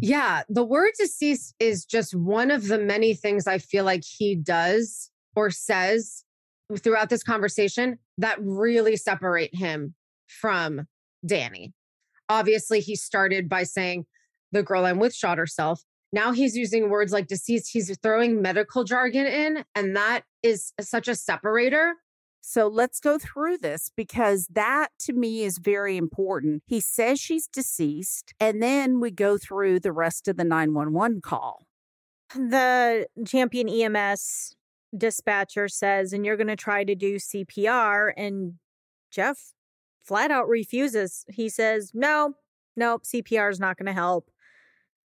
Yeah, 0.00 0.42
the 0.48 0.64
word 0.64 0.92
deceased 0.98 1.54
is 1.58 1.84
just 1.84 2.14
one 2.14 2.50
of 2.50 2.68
the 2.68 2.78
many 2.78 3.14
things 3.14 3.46
I 3.46 3.58
feel 3.58 3.84
like 3.84 4.04
he 4.04 4.36
does 4.36 5.10
or 5.34 5.50
says 5.50 6.24
throughout 6.78 7.10
this 7.10 7.22
conversation 7.22 7.98
that 8.18 8.38
really 8.40 8.96
separate 8.96 9.54
him 9.54 9.94
from 10.26 10.86
Dani. 11.26 11.72
Obviously, 12.28 12.80
he 12.80 12.94
started 12.94 13.48
by 13.48 13.64
saying, 13.64 14.04
The 14.52 14.62
girl 14.62 14.84
I'm 14.84 14.98
with 14.98 15.14
shot 15.14 15.38
herself. 15.38 15.82
Now 16.12 16.32
he's 16.32 16.56
using 16.56 16.90
words 16.90 17.12
like 17.12 17.26
deceased. 17.26 17.70
He's 17.72 17.94
throwing 18.02 18.40
medical 18.40 18.84
jargon 18.84 19.26
in, 19.26 19.64
and 19.74 19.96
that 19.96 20.22
is 20.42 20.72
such 20.80 21.08
a 21.08 21.14
separator. 21.14 21.94
So 22.50 22.66
let's 22.66 22.98
go 22.98 23.18
through 23.18 23.58
this 23.58 23.92
because 23.94 24.46
that 24.46 24.88
to 25.00 25.12
me 25.12 25.42
is 25.42 25.58
very 25.58 25.98
important. 25.98 26.62
He 26.66 26.80
says 26.80 27.20
she's 27.20 27.46
deceased, 27.46 28.32
and 28.40 28.62
then 28.62 29.00
we 29.00 29.10
go 29.10 29.36
through 29.36 29.80
the 29.80 29.92
rest 29.92 30.28
of 30.28 30.38
the 30.38 30.44
911 30.44 31.20
call. 31.20 31.66
The 32.34 33.06
champion 33.26 33.68
EMS 33.68 34.56
dispatcher 34.96 35.68
says, 35.68 36.14
and 36.14 36.24
you're 36.24 36.38
going 36.38 36.46
to 36.46 36.56
try 36.56 36.84
to 36.84 36.94
do 36.94 37.16
CPR. 37.16 38.12
And 38.16 38.54
Jeff 39.10 39.52
flat 40.02 40.30
out 40.30 40.48
refuses. 40.48 41.26
He 41.30 41.50
says, 41.50 41.90
no, 41.92 42.32
nope, 42.74 43.02
CPR 43.04 43.50
is 43.50 43.60
not 43.60 43.76
going 43.76 43.88
to 43.88 43.92
help. 43.92 44.30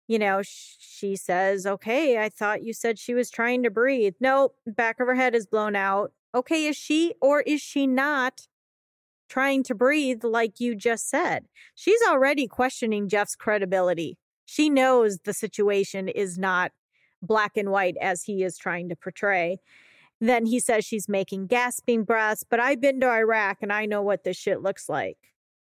You 0.06 0.20
know, 0.20 0.42
she 0.44 1.16
says, 1.16 1.66
okay, 1.66 2.22
I 2.22 2.28
thought 2.28 2.62
you 2.62 2.72
said 2.72 2.96
she 2.96 3.12
was 3.12 3.28
trying 3.28 3.64
to 3.64 3.70
breathe. 3.70 4.14
Nope, 4.20 4.54
back 4.64 5.00
of 5.00 5.08
her 5.08 5.16
head 5.16 5.34
is 5.34 5.48
blown 5.48 5.74
out. 5.74 6.12
Okay, 6.34 6.66
is 6.66 6.76
she 6.76 7.14
or 7.20 7.42
is 7.42 7.60
she 7.60 7.86
not 7.86 8.48
trying 9.28 9.62
to 9.64 9.74
breathe 9.74 10.24
like 10.24 10.58
you 10.58 10.74
just 10.74 11.08
said? 11.08 11.44
She's 11.74 12.00
already 12.02 12.48
questioning 12.48 13.08
Jeff's 13.08 13.36
credibility. 13.36 14.18
She 14.44 14.68
knows 14.68 15.18
the 15.24 15.32
situation 15.32 16.08
is 16.08 16.36
not 16.36 16.72
black 17.22 17.56
and 17.56 17.70
white 17.70 17.96
as 18.00 18.24
he 18.24 18.42
is 18.42 18.58
trying 18.58 18.88
to 18.88 18.96
portray. 18.96 19.58
Then 20.20 20.46
he 20.46 20.60
says 20.60 20.84
she's 20.84 21.08
making 21.08 21.46
gasping 21.46 22.04
breaths, 22.04 22.44
but 22.48 22.60
I've 22.60 22.80
been 22.80 23.00
to 23.00 23.08
Iraq 23.08 23.58
and 23.62 23.72
I 23.72 23.86
know 23.86 24.02
what 24.02 24.24
this 24.24 24.36
shit 24.36 24.60
looks 24.60 24.88
like. 24.88 25.18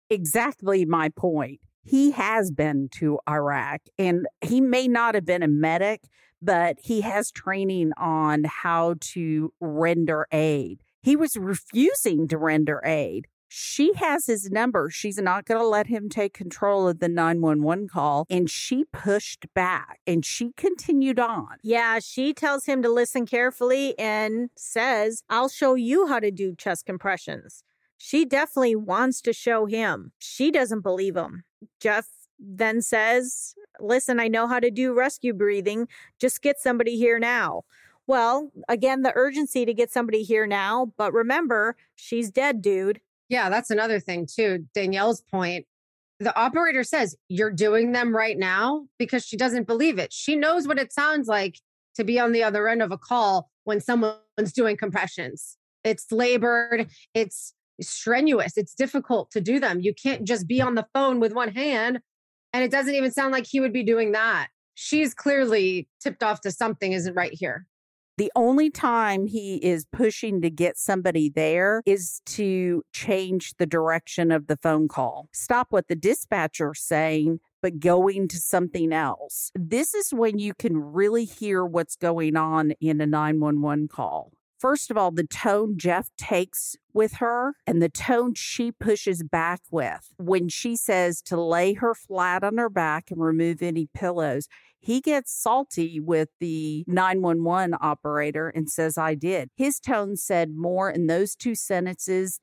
Exactly 0.10 0.86
my 0.86 1.10
point. 1.10 1.60
He 1.84 2.12
has 2.12 2.52
been 2.52 2.90
to 2.94 3.20
Iraq 3.28 3.82
and 3.98 4.28
he 4.42 4.62
may 4.62 4.88
not 4.88 5.16
have 5.16 5.26
been 5.26 5.42
a 5.42 5.48
medic, 5.48 6.02
but 6.42 6.78
he 6.82 7.02
has 7.02 7.32
training 7.32 7.92
on 7.98 8.46
how 8.46 8.96
to 9.00 9.54
render 9.60 10.28
aid. 10.32 10.82
He 11.02 11.16
was 11.16 11.38
refusing 11.38 12.28
to 12.28 12.38
render 12.38 12.82
aid. 12.86 13.28
She 13.54 13.92
has 13.96 14.28
his 14.28 14.50
number. 14.50 14.90
She's 14.90 15.18
not 15.18 15.44
going 15.44 15.60
to 15.60 15.68
let 15.68 15.88
him 15.88 16.08
take 16.08 16.34
control 16.34 16.88
of 16.88 17.00
the 17.00 17.10
911 17.10 17.90
call. 17.90 18.26
And 18.30 18.50
she 18.50 18.86
pushed 18.94 19.46
back 19.54 20.00
and 20.08 20.24
she 20.24 20.54
continued 20.56 21.20
on. 21.20 21.58
Yeah, 21.62 22.00
she 22.00 22.34
tells 22.34 22.66
him 22.66 22.82
to 22.82 22.88
listen 22.88 23.26
carefully 23.26 23.98
and 24.00 24.52
says, 24.56 25.24
I'll 25.30 25.50
show 25.50 25.76
you 25.76 26.08
how 26.08 26.22
to 26.22 26.32
do 26.32 26.56
chest 26.56 26.86
compressions. 26.86 27.66
She 27.98 28.24
definitely 28.24 28.78
wants 28.78 29.22
to 29.24 29.34
show 29.34 29.66
him. 29.66 30.14
She 30.18 30.50
doesn't 30.50 30.82
believe 30.82 31.18
him. 31.18 31.44
Jeff 31.82 32.08
then 32.42 32.82
says, 32.82 33.56
Listen, 33.80 34.20
I 34.20 34.28
know 34.28 34.48
how 34.48 34.60
to 34.60 34.70
do 34.70 34.94
rescue 34.94 35.34
breathing. 35.34 35.88
Just 36.20 36.42
get 36.42 36.60
somebody 36.60 36.98
here 36.98 37.20
now. 37.20 37.64
Well, 38.08 38.52
again, 38.68 39.04
the 39.04 39.14
urgency 39.16 39.66
to 39.66 39.74
get 39.74 39.92
somebody 39.92 40.24
here 40.24 40.46
now. 40.46 40.94
But 40.98 41.14
remember, 41.14 41.78
she's 41.96 42.30
dead, 42.30 42.62
dude. 42.62 43.00
Yeah, 43.30 43.50
that's 43.50 43.70
another 43.70 44.00
thing 44.00 44.28
too. 44.28 44.66
Danielle's 44.74 45.22
point 45.22 45.66
the 46.22 46.38
operator 46.40 46.84
says, 46.84 47.16
You're 47.30 47.52
doing 47.52 47.92
them 47.92 48.16
right 48.16 48.38
now 48.38 48.86
because 49.00 49.26
she 49.26 49.36
doesn't 49.36 49.68
believe 49.68 49.98
it. 49.98 50.14
She 50.14 50.36
knows 50.36 50.68
what 50.68 50.78
it 50.78 50.94
sounds 50.94 51.28
like 51.28 51.58
to 51.96 52.04
be 52.04 52.20
on 52.20 52.32
the 52.32 52.44
other 52.44 52.68
end 52.68 52.84
of 52.84 52.92
a 52.92 52.98
call 52.98 53.50
when 53.64 53.82
someone's 53.82 54.54
doing 54.54 54.78
compressions. 54.78 55.58
It's 55.84 56.12
labored, 56.12 56.88
it's 57.16 57.54
strenuous, 57.82 58.56
it's 58.56 58.76
difficult 58.76 59.32
to 59.32 59.42
do 59.42 59.60
them. 59.60 59.80
You 59.82 59.96
can't 59.96 60.24
just 60.24 60.48
be 60.48 60.62
on 60.62 60.76
the 60.76 60.86
phone 60.94 61.20
with 61.20 61.34
one 61.34 61.50
hand. 61.50 62.00
And 62.54 62.64
it 62.64 62.72
doesn't 62.72 62.96
even 62.96 63.12
sound 63.12 63.32
like 63.32 63.48
he 63.48 63.60
would 63.60 63.74
be 63.74 63.84
doing 63.84 64.12
that. 64.12 64.50
She's 64.76 65.14
clearly 65.14 65.88
tipped 66.02 66.24
off 66.24 66.42
to 66.42 66.52
something 66.52 66.92
isn't 66.92 67.14
right 67.14 67.34
here. 67.34 67.66
The 68.18 68.32
only 68.36 68.70
time 68.70 69.26
he 69.26 69.56
is 69.56 69.86
pushing 69.92 70.42
to 70.42 70.50
get 70.50 70.78
somebody 70.78 71.30
there 71.30 71.82
is 71.86 72.22
to 72.28 72.84
change 72.94 73.56
the 73.58 73.66
direction 73.66 74.32
of 74.32 74.48
the 74.48 74.58
phone 74.58 74.88
call. 74.88 75.30
Stop 75.34 75.68
what 75.72 75.88
the 75.88 75.96
dispatcher's 75.96 76.82
saying, 76.82 77.40
but 77.62 77.80
going 77.80 78.28
to 78.28 78.38
something 78.38 78.92
else. 78.94 79.52
This 79.56 79.94
is 79.94 80.14
when 80.14 80.40
you 80.40 80.54
can 80.54 80.78
really 80.78 81.26
hear 81.26 81.66
what's 81.66 81.96
going 81.96 82.36
on 82.36 82.74
in 82.82 83.02
a 83.02 83.08
911 83.08 83.88
call. 83.88 84.34
First 84.62 84.92
of 84.92 84.98
all, 84.98 85.10
the 85.10 85.26
tone 85.26 85.80
Jeff 85.80 86.12
takes 86.20 86.76
with 86.94 87.14
her 87.14 87.56
and 87.66 87.82
the 87.82 87.90
tone 87.90 88.36
she 88.36 88.72
pushes 88.72 89.24
back 89.24 89.62
with 89.72 90.14
when 90.18 90.50
she 90.50 90.76
says 90.76 91.20
to 91.24 91.42
lay 91.42 91.74
her 91.74 91.96
flat 91.96 92.44
on 92.44 92.60
her 92.60 92.70
back 92.70 93.10
and 93.10 93.20
remove 93.20 93.64
any 93.64 93.88
pillows. 93.92 94.48
He 94.80 95.02
gets 95.02 95.34
salty 95.34 96.00
with 96.00 96.30
the 96.40 96.84
911 96.86 97.76
operator 97.82 98.50
and 98.50 98.70
says, 98.70 99.00
I 99.00 99.16
did. 99.16 99.50
His 99.56 99.80
tone 99.80 100.16
said 100.16 100.52
more 100.56 100.92
in 100.92 101.08
those 101.08 101.36
two 101.36 101.56
sentences 101.56 102.40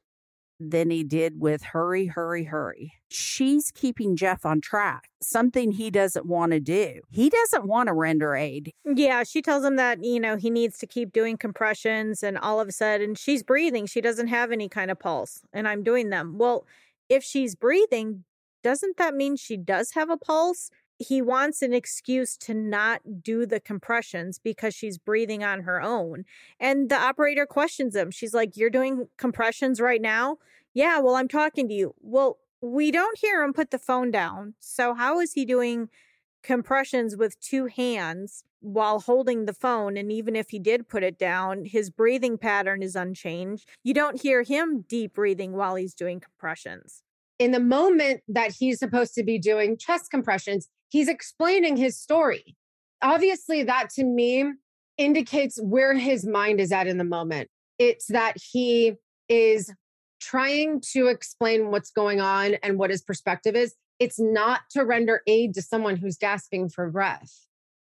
than 0.61 0.91
he 0.91 1.05
did 1.05 1.41
with 1.41 1.63
hurry, 1.63 2.07
hurry, 2.07 2.45
hurry. 2.45 2.93
She's 3.09 3.71
keeping 3.71 4.17
Jeff 4.17 4.45
on 4.45 4.61
track, 4.61 5.09
something 5.21 5.73
he 5.73 5.91
doesn't 5.91 6.27
want 6.27 6.53
to 6.53 6.61
do. 6.61 7.01
He 7.11 7.31
doesn't 7.31 7.67
want 7.67 7.87
to 7.87 7.95
render 7.95 8.35
aid. 8.35 8.73
Yeah, 8.85 9.23
she 9.23 9.41
tells 9.41 9.65
him 9.65 9.77
that, 9.77 10.05
you 10.05 10.21
know, 10.21 10.37
he 10.37 10.51
needs 10.51 10.79
to 10.79 10.87
keep 10.87 11.13
doing 11.13 11.37
compressions, 11.37 12.23
and 12.23 12.37
all 12.37 12.61
of 12.61 12.69
a 12.69 12.73
sudden 12.73 13.15
she's 13.15 13.43
breathing. 13.43 13.87
She 13.87 14.01
doesn't 14.01 14.29
have 14.29 14.53
any 14.53 14.69
kind 14.69 14.91
of 14.91 14.99
pulse, 14.99 15.41
and 15.53 15.69
I'm 15.69 15.83
doing 15.83 16.11
them. 16.11 16.37
Well, 16.39 16.67
if 17.09 17.23
she's 17.23 17.55
breathing, 17.55 18.25
doesn't 18.63 18.97
that 18.97 19.15
mean 19.15 19.37
she 19.37 19.57
does 19.57 19.93
have 19.93 20.11
a 20.11 20.17
pulse? 20.17 20.71
He 20.99 21.23
wants 21.23 21.63
an 21.63 21.73
excuse 21.73 22.37
to 22.37 22.55
not 22.55 23.23
do 23.23 23.47
the 23.47 23.61
compressions 23.61 24.39
because 24.39 24.75
she's 24.75 24.99
breathing 24.99 25.45
on 25.45 25.61
her 25.61 25.81
own. 25.81 26.25
And 26.59 26.89
the 26.89 26.97
operator 26.97 27.47
questions 27.47 27.95
him. 27.95 28.11
She's 28.11 28.35
like, 28.35 28.57
You're 28.57 28.71
doing 28.71 29.09
compressions 29.17 29.81
right 29.81 30.03
now? 30.03 30.39
Yeah, 30.75 30.99
well, 30.99 31.15
I'm 31.15 31.29
talking 31.29 31.69
to 31.69 31.75
you. 31.75 31.95
Well, 32.01 32.39
we 32.61 32.91
don't 32.91 33.19
hear 33.19 33.43
him 33.43 33.53
put 33.53 33.71
the 33.71 33.79
phone 33.79 34.11
down. 34.11 34.55
So, 34.59 34.95
how 34.95 35.21
is 35.21 35.33
he 35.33 35.45
doing 35.45 35.89
compressions 36.43 37.17
with 37.17 37.39
two 37.41 37.67
hands 37.67 38.45
while 38.61 38.99
holding 39.01 39.45
the 39.45 39.55
phone? 39.55 39.97
And 39.97 40.11
even 40.11 40.35
if 40.35 40.51
he 40.51 40.59
did 40.59 40.89
put 40.89 41.05
it 41.05 41.19
down, 41.19 41.65
his 41.65 41.91
breathing 41.91 42.39
pattern 42.39 42.83
is 42.83 42.97
unchanged. 42.97 43.69
You 43.85 43.95
don't 43.95 44.21
hear 44.21 44.43
him 44.43 44.85
deep 44.89 45.15
breathing 45.15 45.53
while 45.53 45.77
he's 45.77 45.95
doing 45.95 46.21
compressions. 46.21 47.03
In 47.39 47.53
the 47.53 47.61
moment 47.61 48.23
that 48.27 48.51
he's 48.51 48.81
supposed 48.81 49.15
to 49.15 49.23
be 49.23 49.39
doing 49.39 49.77
chest 49.77 50.11
compressions, 50.11 50.69
he's 50.89 51.09
explaining 51.09 51.77
his 51.77 51.99
story. 51.99 52.57
Obviously, 53.03 53.63
that 53.63 53.91
to 53.91 54.05
me 54.05 54.45
indicates 54.97 55.59
where 55.63 55.95
his 55.95 56.27
mind 56.27 56.61
is 56.61 56.73
at 56.73 56.87
in 56.87 56.99
the 56.99 57.05
moment. 57.05 57.49
It's 57.79 58.07
that 58.07 58.37
he 58.53 58.95
is 59.29 59.73
trying 60.21 60.81
to 60.93 61.07
explain 61.07 61.71
what's 61.71 61.91
going 61.91 62.21
on 62.21 62.55
and 62.63 62.79
what 62.79 62.91
his 62.91 63.03
perspective 63.03 63.55
is. 63.55 63.75
It's 64.01 64.19
not 64.19 64.63
to 64.71 64.85
render 64.85 65.23
aid 65.27 65.55
to 65.55 65.63
someone 65.63 65.97
who's 65.97 66.17
gasping 66.17 66.69
for 66.69 66.91
breath. 66.91 67.48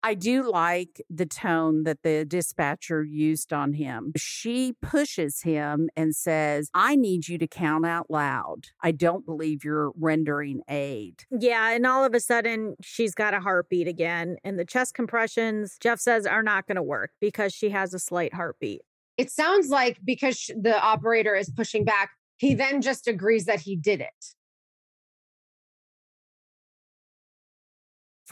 I 0.04 0.12
do 0.12 0.42
like 0.42 1.00
the 1.08 1.24
tone 1.24 1.84
that 1.84 2.02
the 2.02 2.26
dispatcher 2.26 3.02
used 3.02 3.54
on 3.54 3.72
him. 3.72 4.12
She 4.18 4.74
pushes 4.82 5.40
him 5.40 5.88
and 5.96 6.14
says, 6.14 6.68
I 6.74 6.94
need 6.94 7.26
you 7.26 7.38
to 7.38 7.46
count 7.46 7.86
out 7.86 8.10
loud. 8.10 8.66
I 8.82 8.90
don't 8.90 9.24
believe 9.24 9.64
you're 9.64 9.92
rendering 9.96 10.60
aid. 10.68 11.22
Yeah. 11.30 11.70
And 11.70 11.86
all 11.86 12.04
of 12.04 12.12
a 12.12 12.20
sudden, 12.20 12.76
she's 12.82 13.14
got 13.14 13.32
a 13.32 13.40
heartbeat 13.40 13.88
again. 13.88 14.36
And 14.44 14.58
the 14.58 14.66
chest 14.66 14.92
compressions, 14.92 15.78
Jeff 15.80 16.00
says, 16.00 16.26
are 16.26 16.42
not 16.42 16.66
going 16.66 16.76
to 16.76 16.82
work 16.82 17.12
because 17.18 17.54
she 17.54 17.70
has 17.70 17.94
a 17.94 17.98
slight 17.98 18.34
heartbeat. 18.34 18.82
It 19.16 19.30
sounds 19.30 19.70
like 19.70 20.00
because 20.04 20.50
the 20.54 20.78
operator 20.78 21.34
is 21.34 21.48
pushing 21.48 21.86
back, 21.86 22.10
he 22.36 22.52
then 22.52 22.82
just 22.82 23.08
agrees 23.08 23.46
that 23.46 23.60
he 23.60 23.74
did 23.74 24.02
it. 24.02 24.34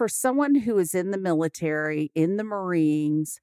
For 0.02 0.08
someone 0.08 0.56
who 0.56 0.78
is 0.78 0.96
in 0.96 1.12
the 1.12 1.16
military, 1.16 2.10
in 2.16 2.36
the 2.36 2.42
Marines, 2.42 3.40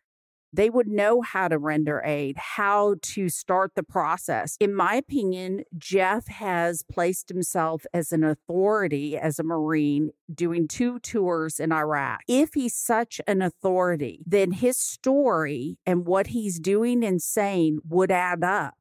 they 0.51 0.69
would 0.69 0.89
know 0.89 1.21
how 1.21 1.47
to 1.47 1.57
render 1.57 2.01
aid, 2.03 2.35
how 2.35 2.95
to 3.01 3.29
start 3.29 3.75
the 3.75 3.83
process. 3.83 4.57
In 4.59 4.75
my 4.75 4.95
opinion, 4.95 5.63
Jeff 5.77 6.27
has 6.27 6.83
placed 6.83 7.29
himself 7.29 7.85
as 7.93 8.11
an 8.11 8.25
authority 8.25 9.17
as 9.17 9.39
a 9.39 9.43
Marine 9.43 10.09
doing 10.35 10.67
two 10.67 10.99
tours 10.99 11.61
in 11.61 11.71
Iraq. 11.71 12.23
If 12.27 12.55
he's 12.55 12.75
such 12.75 13.21
an 13.25 13.41
authority, 13.41 14.25
then 14.27 14.51
his 14.51 14.75
story 14.75 15.77
and 15.85 16.05
what 16.05 16.27
he's 16.27 16.59
doing 16.59 17.05
and 17.05 17.21
saying 17.21 17.79
would 17.87 18.11
add 18.11 18.43
up 18.43 18.73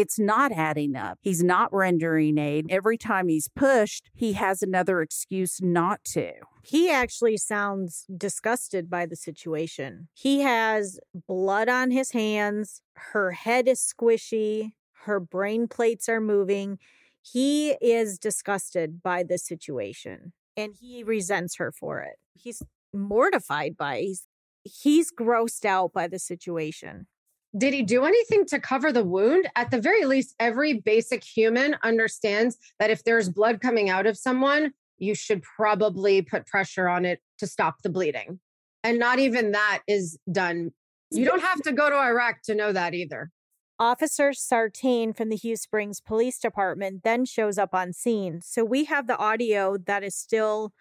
it's 0.00 0.18
not 0.18 0.50
adding 0.50 0.96
up. 0.96 1.18
He's 1.20 1.44
not 1.44 1.72
rendering 1.72 2.38
aid. 2.38 2.66
Every 2.70 2.96
time 2.96 3.28
he's 3.28 3.48
pushed, 3.48 4.10
he 4.14 4.32
has 4.32 4.62
another 4.62 5.02
excuse 5.02 5.60
not 5.60 6.02
to. 6.12 6.32
He 6.64 6.90
actually 6.90 7.36
sounds 7.36 8.06
disgusted 8.16 8.88
by 8.88 9.04
the 9.04 9.16
situation. 9.16 10.08
He 10.14 10.40
has 10.40 10.98
blood 11.28 11.68
on 11.68 11.90
his 11.90 12.12
hands, 12.12 12.80
her 12.94 13.32
head 13.32 13.68
is 13.68 13.80
squishy, 13.80 14.72
her 15.04 15.20
brain 15.20 15.68
plates 15.68 16.08
are 16.08 16.20
moving. 16.20 16.78
He 17.22 17.72
is 17.82 18.18
disgusted 18.18 19.02
by 19.02 19.22
the 19.22 19.36
situation 19.36 20.32
and 20.56 20.74
he 20.80 21.02
resents 21.04 21.56
her 21.56 21.72
for 21.72 22.00
it. 22.00 22.16
He's 22.34 22.62
mortified 22.94 23.76
by 23.76 23.96
it. 23.96 24.02
He's, 24.02 24.26
he's 24.62 25.12
grossed 25.12 25.66
out 25.66 25.92
by 25.92 26.08
the 26.08 26.18
situation. 26.18 27.06
Did 27.56 27.74
he 27.74 27.82
do 27.82 28.04
anything 28.04 28.46
to 28.46 28.60
cover 28.60 28.92
the 28.92 29.02
wound? 29.02 29.48
At 29.56 29.70
the 29.70 29.80
very 29.80 30.04
least, 30.04 30.34
every 30.38 30.74
basic 30.74 31.24
human 31.24 31.76
understands 31.82 32.56
that 32.78 32.90
if 32.90 33.02
there's 33.02 33.28
blood 33.28 33.60
coming 33.60 33.90
out 33.90 34.06
of 34.06 34.16
someone, 34.16 34.72
you 34.98 35.14
should 35.14 35.42
probably 35.42 36.22
put 36.22 36.46
pressure 36.46 36.88
on 36.88 37.04
it 37.04 37.20
to 37.38 37.46
stop 37.46 37.82
the 37.82 37.88
bleeding. 37.88 38.38
And 38.84 38.98
not 38.98 39.18
even 39.18 39.52
that 39.52 39.80
is 39.88 40.18
done. 40.30 40.70
You 41.10 41.24
don't 41.24 41.42
have 41.42 41.60
to 41.62 41.72
go 41.72 41.90
to 41.90 41.96
Iraq 41.96 42.42
to 42.44 42.54
know 42.54 42.72
that 42.72 42.94
either. 42.94 43.30
Officer 43.80 44.32
Sartain 44.32 45.12
from 45.12 45.30
the 45.30 45.36
Hughes 45.36 45.62
Springs 45.62 46.00
Police 46.00 46.38
Department 46.38 47.02
then 47.02 47.24
shows 47.24 47.58
up 47.58 47.74
on 47.74 47.92
scene. 47.92 48.42
So 48.42 48.64
we 48.64 48.84
have 48.84 49.06
the 49.06 49.16
audio 49.16 49.76
that 49.78 50.04
is 50.04 50.14
still 50.14 50.72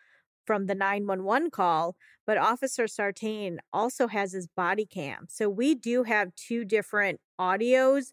from 0.50 0.66
the 0.66 0.74
911 0.74 1.52
call, 1.52 1.96
but 2.26 2.36
Officer 2.36 2.88
Sartain 2.88 3.60
also 3.72 4.08
has 4.08 4.34
his 4.34 4.48
body 4.48 4.84
cam. 4.84 5.28
So 5.30 5.48
we 5.48 5.76
do 5.76 6.06
have 6.06 6.34
two 6.34 6.66
different 6.66 7.20
audios 7.40 8.06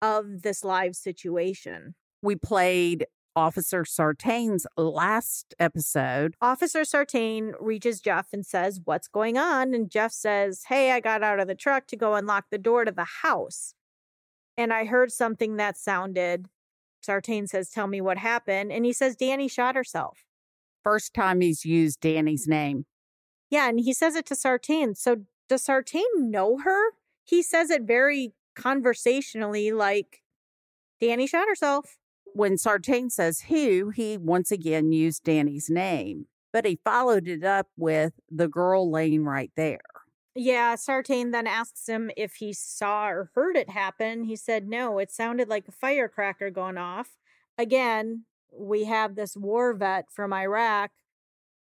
of 0.00 0.40
this 0.40 0.64
live 0.64 0.96
situation. 0.96 1.94
We 2.22 2.34
played 2.34 3.04
Officer 3.36 3.84
Sartain's 3.84 4.66
last 4.78 5.54
episode. 5.60 6.34
Officer 6.40 6.82
Sartain 6.86 7.52
reaches 7.60 8.00
Jeff 8.00 8.28
and 8.32 8.46
says, 8.46 8.80
What's 8.82 9.06
going 9.06 9.36
on? 9.36 9.74
And 9.74 9.90
Jeff 9.90 10.12
says, 10.12 10.62
Hey, 10.70 10.92
I 10.92 11.00
got 11.00 11.22
out 11.22 11.40
of 11.40 11.46
the 11.46 11.54
truck 11.54 11.86
to 11.88 11.96
go 11.96 12.14
unlock 12.14 12.46
the 12.50 12.56
door 12.56 12.86
to 12.86 12.92
the 12.92 13.04
house. 13.20 13.74
And 14.56 14.72
I 14.72 14.86
heard 14.86 15.12
something 15.12 15.56
that 15.56 15.76
sounded. 15.76 16.46
Sartain 17.02 17.46
says, 17.46 17.68
Tell 17.68 17.86
me 17.86 18.00
what 18.00 18.16
happened. 18.16 18.72
And 18.72 18.86
he 18.86 18.94
says, 18.94 19.14
Dani 19.14 19.50
shot 19.50 19.74
herself 19.74 20.24
first 20.82 21.14
time 21.14 21.40
he's 21.40 21.64
used 21.64 22.00
Dani's 22.00 22.46
name. 22.46 22.86
Yeah, 23.50 23.68
and 23.68 23.80
he 23.80 23.92
says 23.92 24.14
it 24.16 24.26
to 24.26 24.34
Sartain. 24.34 24.94
So 24.94 25.22
does 25.48 25.64
Sartain 25.64 26.02
know 26.16 26.58
her? 26.64 26.92
He 27.24 27.42
says 27.42 27.70
it 27.70 27.82
very 27.82 28.32
conversationally, 28.56 29.72
like 29.72 30.22
Dani 31.02 31.28
shot 31.28 31.48
herself. 31.48 31.98
When 32.34 32.56
Sartain 32.56 33.10
says 33.10 33.40
who, 33.42 33.90
he 33.90 34.16
once 34.16 34.50
again 34.50 34.92
used 34.92 35.24
Dani's 35.24 35.68
name, 35.68 36.26
but 36.52 36.64
he 36.64 36.78
followed 36.82 37.28
it 37.28 37.44
up 37.44 37.68
with 37.76 38.14
the 38.30 38.48
girl 38.48 38.90
laying 38.90 39.24
right 39.24 39.50
there. 39.54 39.80
Yeah, 40.34 40.76
Sartain 40.76 41.30
then 41.30 41.46
asks 41.46 41.86
him 41.86 42.10
if 42.16 42.36
he 42.36 42.54
saw 42.54 43.08
or 43.08 43.30
heard 43.34 43.54
it 43.56 43.68
happen. 43.68 44.24
He 44.24 44.36
said 44.36 44.66
no, 44.66 44.98
it 44.98 45.10
sounded 45.10 45.48
like 45.48 45.68
a 45.68 45.72
firecracker 45.72 46.48
going 46.48 46.78
off. 46.78 47.10
Again, 47.58 48.24
we 48.56 48.84
have 48.84 49.14
this 49.14 49.36
war 49.36 49.72
vet 49.74 50.06
from 50.10 50.32
Iraq 50.32 50.90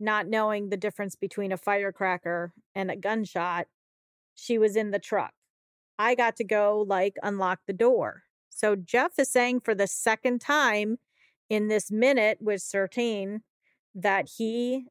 not 0.00 0.28
knowing 0.28 0.68
the 0.68 0.76
difference 0.76 1.16
between 1.16 1.52
a 1.52 1.56
firecracker 1.56 2.52
and 2.74 2.90
a 2.90 2.96
gunshot. 2.96 3.66
She 4.34 4.58
was 4.58 4.76
in 4.76 4.90
the 4.90 4.98
truck. 4.98 5.32
I 5.98 6.14
got 6.14 6.36
to 6.36 6.44
go 6.44 6.84
like 6.86 7.16
unlock 7.22 7.60
the 7.66 7.72
door. 7.72 8.22
So 8.50 8.76
Jeff 8.76 9.12
is 9.18 9.30
saying 9.30 9.60
for 9.60 9.74
the 9.74 9.86
second 9.86 10.40
time 10.40 10.98
in 11.50 11.68
this 11.68 11.90
minute 11.90 12.38
with 12.40 12.62
Sartain 12.62 13.42
that 13.94 14.28
he 14.36 14.86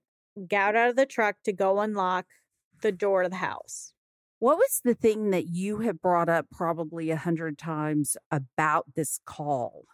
got 0.50 0.76
out 0.76 0.90
of 0.90 0.96
the 0.96 1.06
truck 1.06 1.38
to 1.46 1.54
go 1.54 1.80
unlock 1.80 2.26
the 2.82 2.92
door 2.92 3.24
of 3.24 3.32
the 3.32 3.38
house. 3.38 3.94
What 4.40 4.58
was 4.58 4.82
the 4.84 4.94
thing 4.94 5.32
that 5.32 5.48
you 5.48 5.80
have 5.80 6.02
brought 6.02 6.30
up 6.30 6.46
probably 6.52 7.10
a 7.10 7.18
hundred 7.18 7.58
times 7.58 8.18
about 8.30 8.86
this 8.96 9.20
call? 9.26 9.86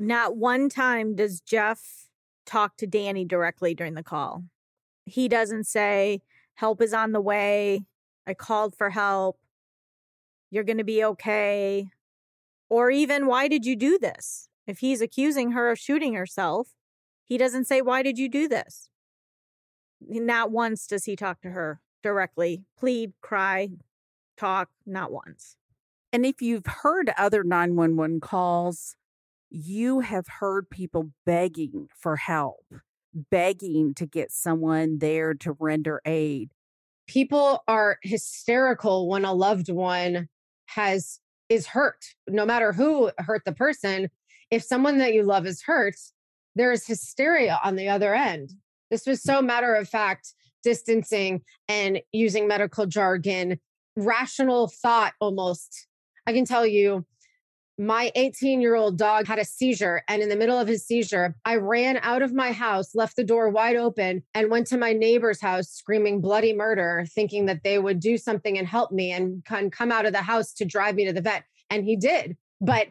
Not 0.00 0.34
one 0.34 0.70
time 0.70 1.14
does 1.14 1.42
Jeff 1.42 2.08
talk 2.46 2.78
to 2.78 2.86
Dani 2.86 3.28
directly 3.28 3.74
during 3.74 3.92
the 3.92 4.02
call. 4.02 4.44
He 5.04 5.28
doesn't 5.28 5.64
say, 5.64 6.22
Help 6.54 6.80
is 6.80 6.94
on 6.94 7.12
the 7.12 7.20
way. 7.20 7.84
I 8.26 8.32
called 8.32 8.74
for 8.74 8.88
help. 8.88 9.38
You're 10.50 10.64
going 10.64 10.78
to 10.78 10.84
be 10.84 11.04
okay. 11.04 11.88
Or 12.70 12.90
even, 12.90 13.26
Why 13.26 13.46
did 13.46 13.66
you 13.66 13.76
do 13.76 13.98
this? 13.98 14.48
If 14.66 14.78
he's 14.78 15.02
accusing 15.02 15.52
her 15.52 15.70
of 15.70 15.78
shooting 15.78 16.14
herself, 16.14 16.68
he 17.26 17.36
doesn't 17.36 17.66
say, 17.66 17.82
Why 17.82 18.02
did 18.02 18.18
you 18.18 18.30
do 18.30 18.48
this? 18.48 18.88
Not 20.00 20.50
once 20.50 20.86
does 20.86 21.04
he 21.04 21.14
talk 21.14 21.42
to 21.42 21.50
her 21.50 21.82
directly, 22.02 22.64
plead, 22.78 23.12
cry, 23.20 23.68
talk, 24.38 24.70
not 24.86 25.12
once. 25.12 25.56
And 26.10 26.24
if 26.24 26.40
you've 26.40 26.66
heard 26.66 27.12
other 27.18 27.44
911 27.44 28.20
calls, 28.20 28.96
you 29.50 30.00
have 30.00 30.26
heard 30.26 30.70
people 30.70 31.10
begging 31.26 31.88
for 31.96 32.16
help, 32.16 32.64
begging 33.30 33.94
to 33.94 34.06
get 34.06 34.30
someone 34.30 34.98
there 34.98 35.34
to 35.34 35.56
render 35.58 36.00
aid. 36.04 36.52
People 37.06 37.62
are 37.66 37.98
hysterical 38.02 39.08
when 39.08 39.24
a 39.24 39.32
loved 39.32 39.68
one 39.68 40.28
has 40.66 41.18
is 41.48 41.66
hurt. 41.66 42.04
No 42.28 42.46
matter 42.46 42.72
who 42.72 43.10
hurt 43.18 43.42
the 43.44 43.52
person, 43.52 44.08
if 44.50 44.62
someone 44.62 44.98
that 44.98 45.12
you 45.12 45.24
love 45.24 45.46
is 45.46 45.62
hurt, 45.62 45.96
there 46.54 46.72
is 46.72 46.86
hysteria 46.86 47.58
on 47.64 47.76
the 47.76 47.88
other 47.88 48.14
end. 48.14 48.52
This 48.90 49.06
was 49.06 49.22
so 49.22 49.42
matter 49.42 49.74
of 49.74 49.88
fact, 49.88 50.34
distancing 50.62 51.42
and 51.68 52.00
using 52.12 52.46
medical 52.46 52.86
jargon, 52.86 53.58
rational 53.96 54.68
thought 54.68 55.14
almost. 55.20 55.86
I 56.26 56.32
can 56.32 56.44
tell 56.44 56.66
you, 56.66 57.04
my 57.78 58.12
18 58.14 58.60
year 58.60 58.74
old 58.74 58.98
dog 58.98 59.26
had 59.26 59.38
a 59.38 59.44
seizure. 59.44 60.02
And 60.08 60.22
in 60.22 60.28
the 60.28 60.36
middle 60.36 60.58
of 60.58 60.68
his 60.68 60.84
seizure, 60.84 61.34
I 61.44 61.56
ran 61.56 61.98
out 62.02 62.22
of 62.22 62.34
my 62.34 62.52
house, 62.52 62.94
left 62.94 63.16
the 63.16 63.24
door 63.24 63.48
wide 63.48 63.76
open, 63.76 64.22
and 64.34 64.50
went 64.50 64.66
to 64.68 64.76
my 64.76 64.92
neighbor's 64.92 65.40
house 65.40 65.68
screaming 65.68 66.20
bloody 66.20 66.52
murder, 66.52 67.06
thinking 67.14 67.46
that 67.46 67.62
they 67.64 67.78
would 67.78 68.00
do 68.00 68.18
something 68.18 68.58
and 68.58 68.66
help 68.66 68.92
me 68.92 69.12
and 69.12 69.44
come 69.44 69.92
out 69.92 70.06
of 70.06 70.12
the 70.12 70.22
house 70.22 70.52
to 70.54 70.64
drive 70.64 70.94
me 70.94 71.06
to 71.06 71.12
the 71.12 71.22
vet. 71.22 71.44
And 71.70 71.84
he 71.84 71.96
did. 71.96 72.36
But 72.60 72.88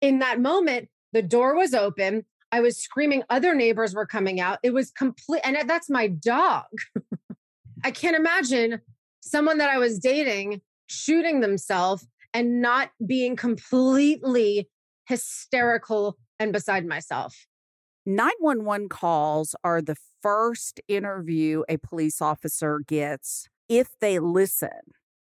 in 0.00 0.18
that 0.18 0.40
moment, 0.40 0.88
the 1.12 1.22
door 1.22 1.54
was 1.54 1.72
open. 1.74 2.24
I 2.50 2.60
was 2.60 2.76
screaming. 2.76 3.22
Other 3.30 3.54
neighbors 3.54 3.94
were 3.94 4.06
coming 4.06 4.40
out. 4.40 4.58
It 4.62 4.74
was 4.74 4.90
complete. 4.90 5.42
And 5.44 5.56
that's 5.68 5.90
my 5.90 6.08
dog. 6.08 6.64
I 7.84 7.90
can't 7.90 8.16
imagine 8.16 8.80
someone 9.20 9.58
that 9.58 9.70
I 9.70 9.78
was 9.78 9.98
dating 9.98 10.62
shooting 10.88 11.40
themselves 11.40 12.06
and 12.36 12.60
not 12.60 12.90
being 13.06 13.34
completely 13.34 14.68
hysterical 15.08 16.18
and 16.38 16.52
beside 16.52 16.84
myself. 16.84 17.46
911 18.04 18.90
calls 18.90 19.56
are 19.64 19.80
the 19.80 19.96
first 20.20 20.78
interview 20.86 21.62
a 21.66 21.78
police 21.78 22.20
officer 22.20 22.82
gets 22.86 23.48
if 23.70 23.88
they 24.02 24.18
listen. 24.18 24.68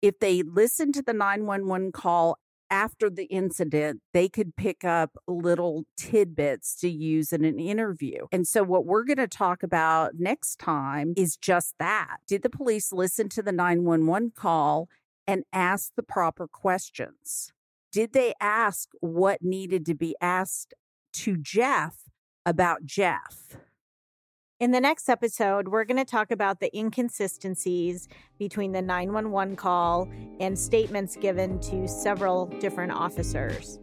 If 0.02 0.18
they 0.18 0.42
listen 0.42 0.90
to 0.92 1.02
the 1.02 1.12
911 1.12 1.92
call 1.92 2.38
after 2.70 3.08
the 3.08 3.26
incident, 3.26 4.00
they 4.12 4.28
could 4.28 4.56
pick 4.56 4.84
up 4.84 5.16
little 5.28 5.84
tidbits 5.96 6.74
to 6.80 6.90
use 6.90 7.32
in 7.32 7.44
an 7.44 7.60
interview. 7.60 8.26
And 8.32 8.48
so, 8.48 8.64
what 8.64 8.84
we're 8.84 9.04
going 9.04 9.16
to 9.18 9.28
talk 9.28 9.62
about 9.62 10.14
next 10.18 10.58
time 10.58 11.14
is 11.16 11.36
just 11.36 11.74
that. 11.78 12.16
Did 12.26 12.42
the 12.42 12.50
police 12.50 12.92
listen 12.92 13.28
to 13.30 13.42
the 13.42 13.52
911 13.52 14.32
call 14.34 14.88
and 15.26 15.44
ask 15.52 15.92
the 15.96 16.02
proper 16.02 16.46
questions? 16.46 17.52
Did 17.92 18.12
they 18.12 18.34
ask 18.40 18.90
what 19.00 19.42
needed 19.42 19.86
to 19.86 19.94
be 19.94 20.14
asked 20.20 20.74
to 21.14 21.36
Jeff 21.36 22.02
about 22.44 22.84
Jeff? 22.84 23.56
In 24.58 24.70
the 24.70 24.80
next 24.80 25.10
episode, 25.10 25.68
we're 25.68 25.84
going 25.84 25.98
to 25.98 26.04
talk 26.04 26.30
about 26.30 26.60
the 26.60 26.74
inconsistencies 26.76 28.08
between 28.38 28.72
the 28.72 28.80
911 28.80 29.54
call 29.56 30.10
and 30.40 30.58
statements 30.58 31.16
given 31.16 31.60
to 31.60 31.86
several 31.86 32.46
different 32.46 32.92
officers. 32.92 33.78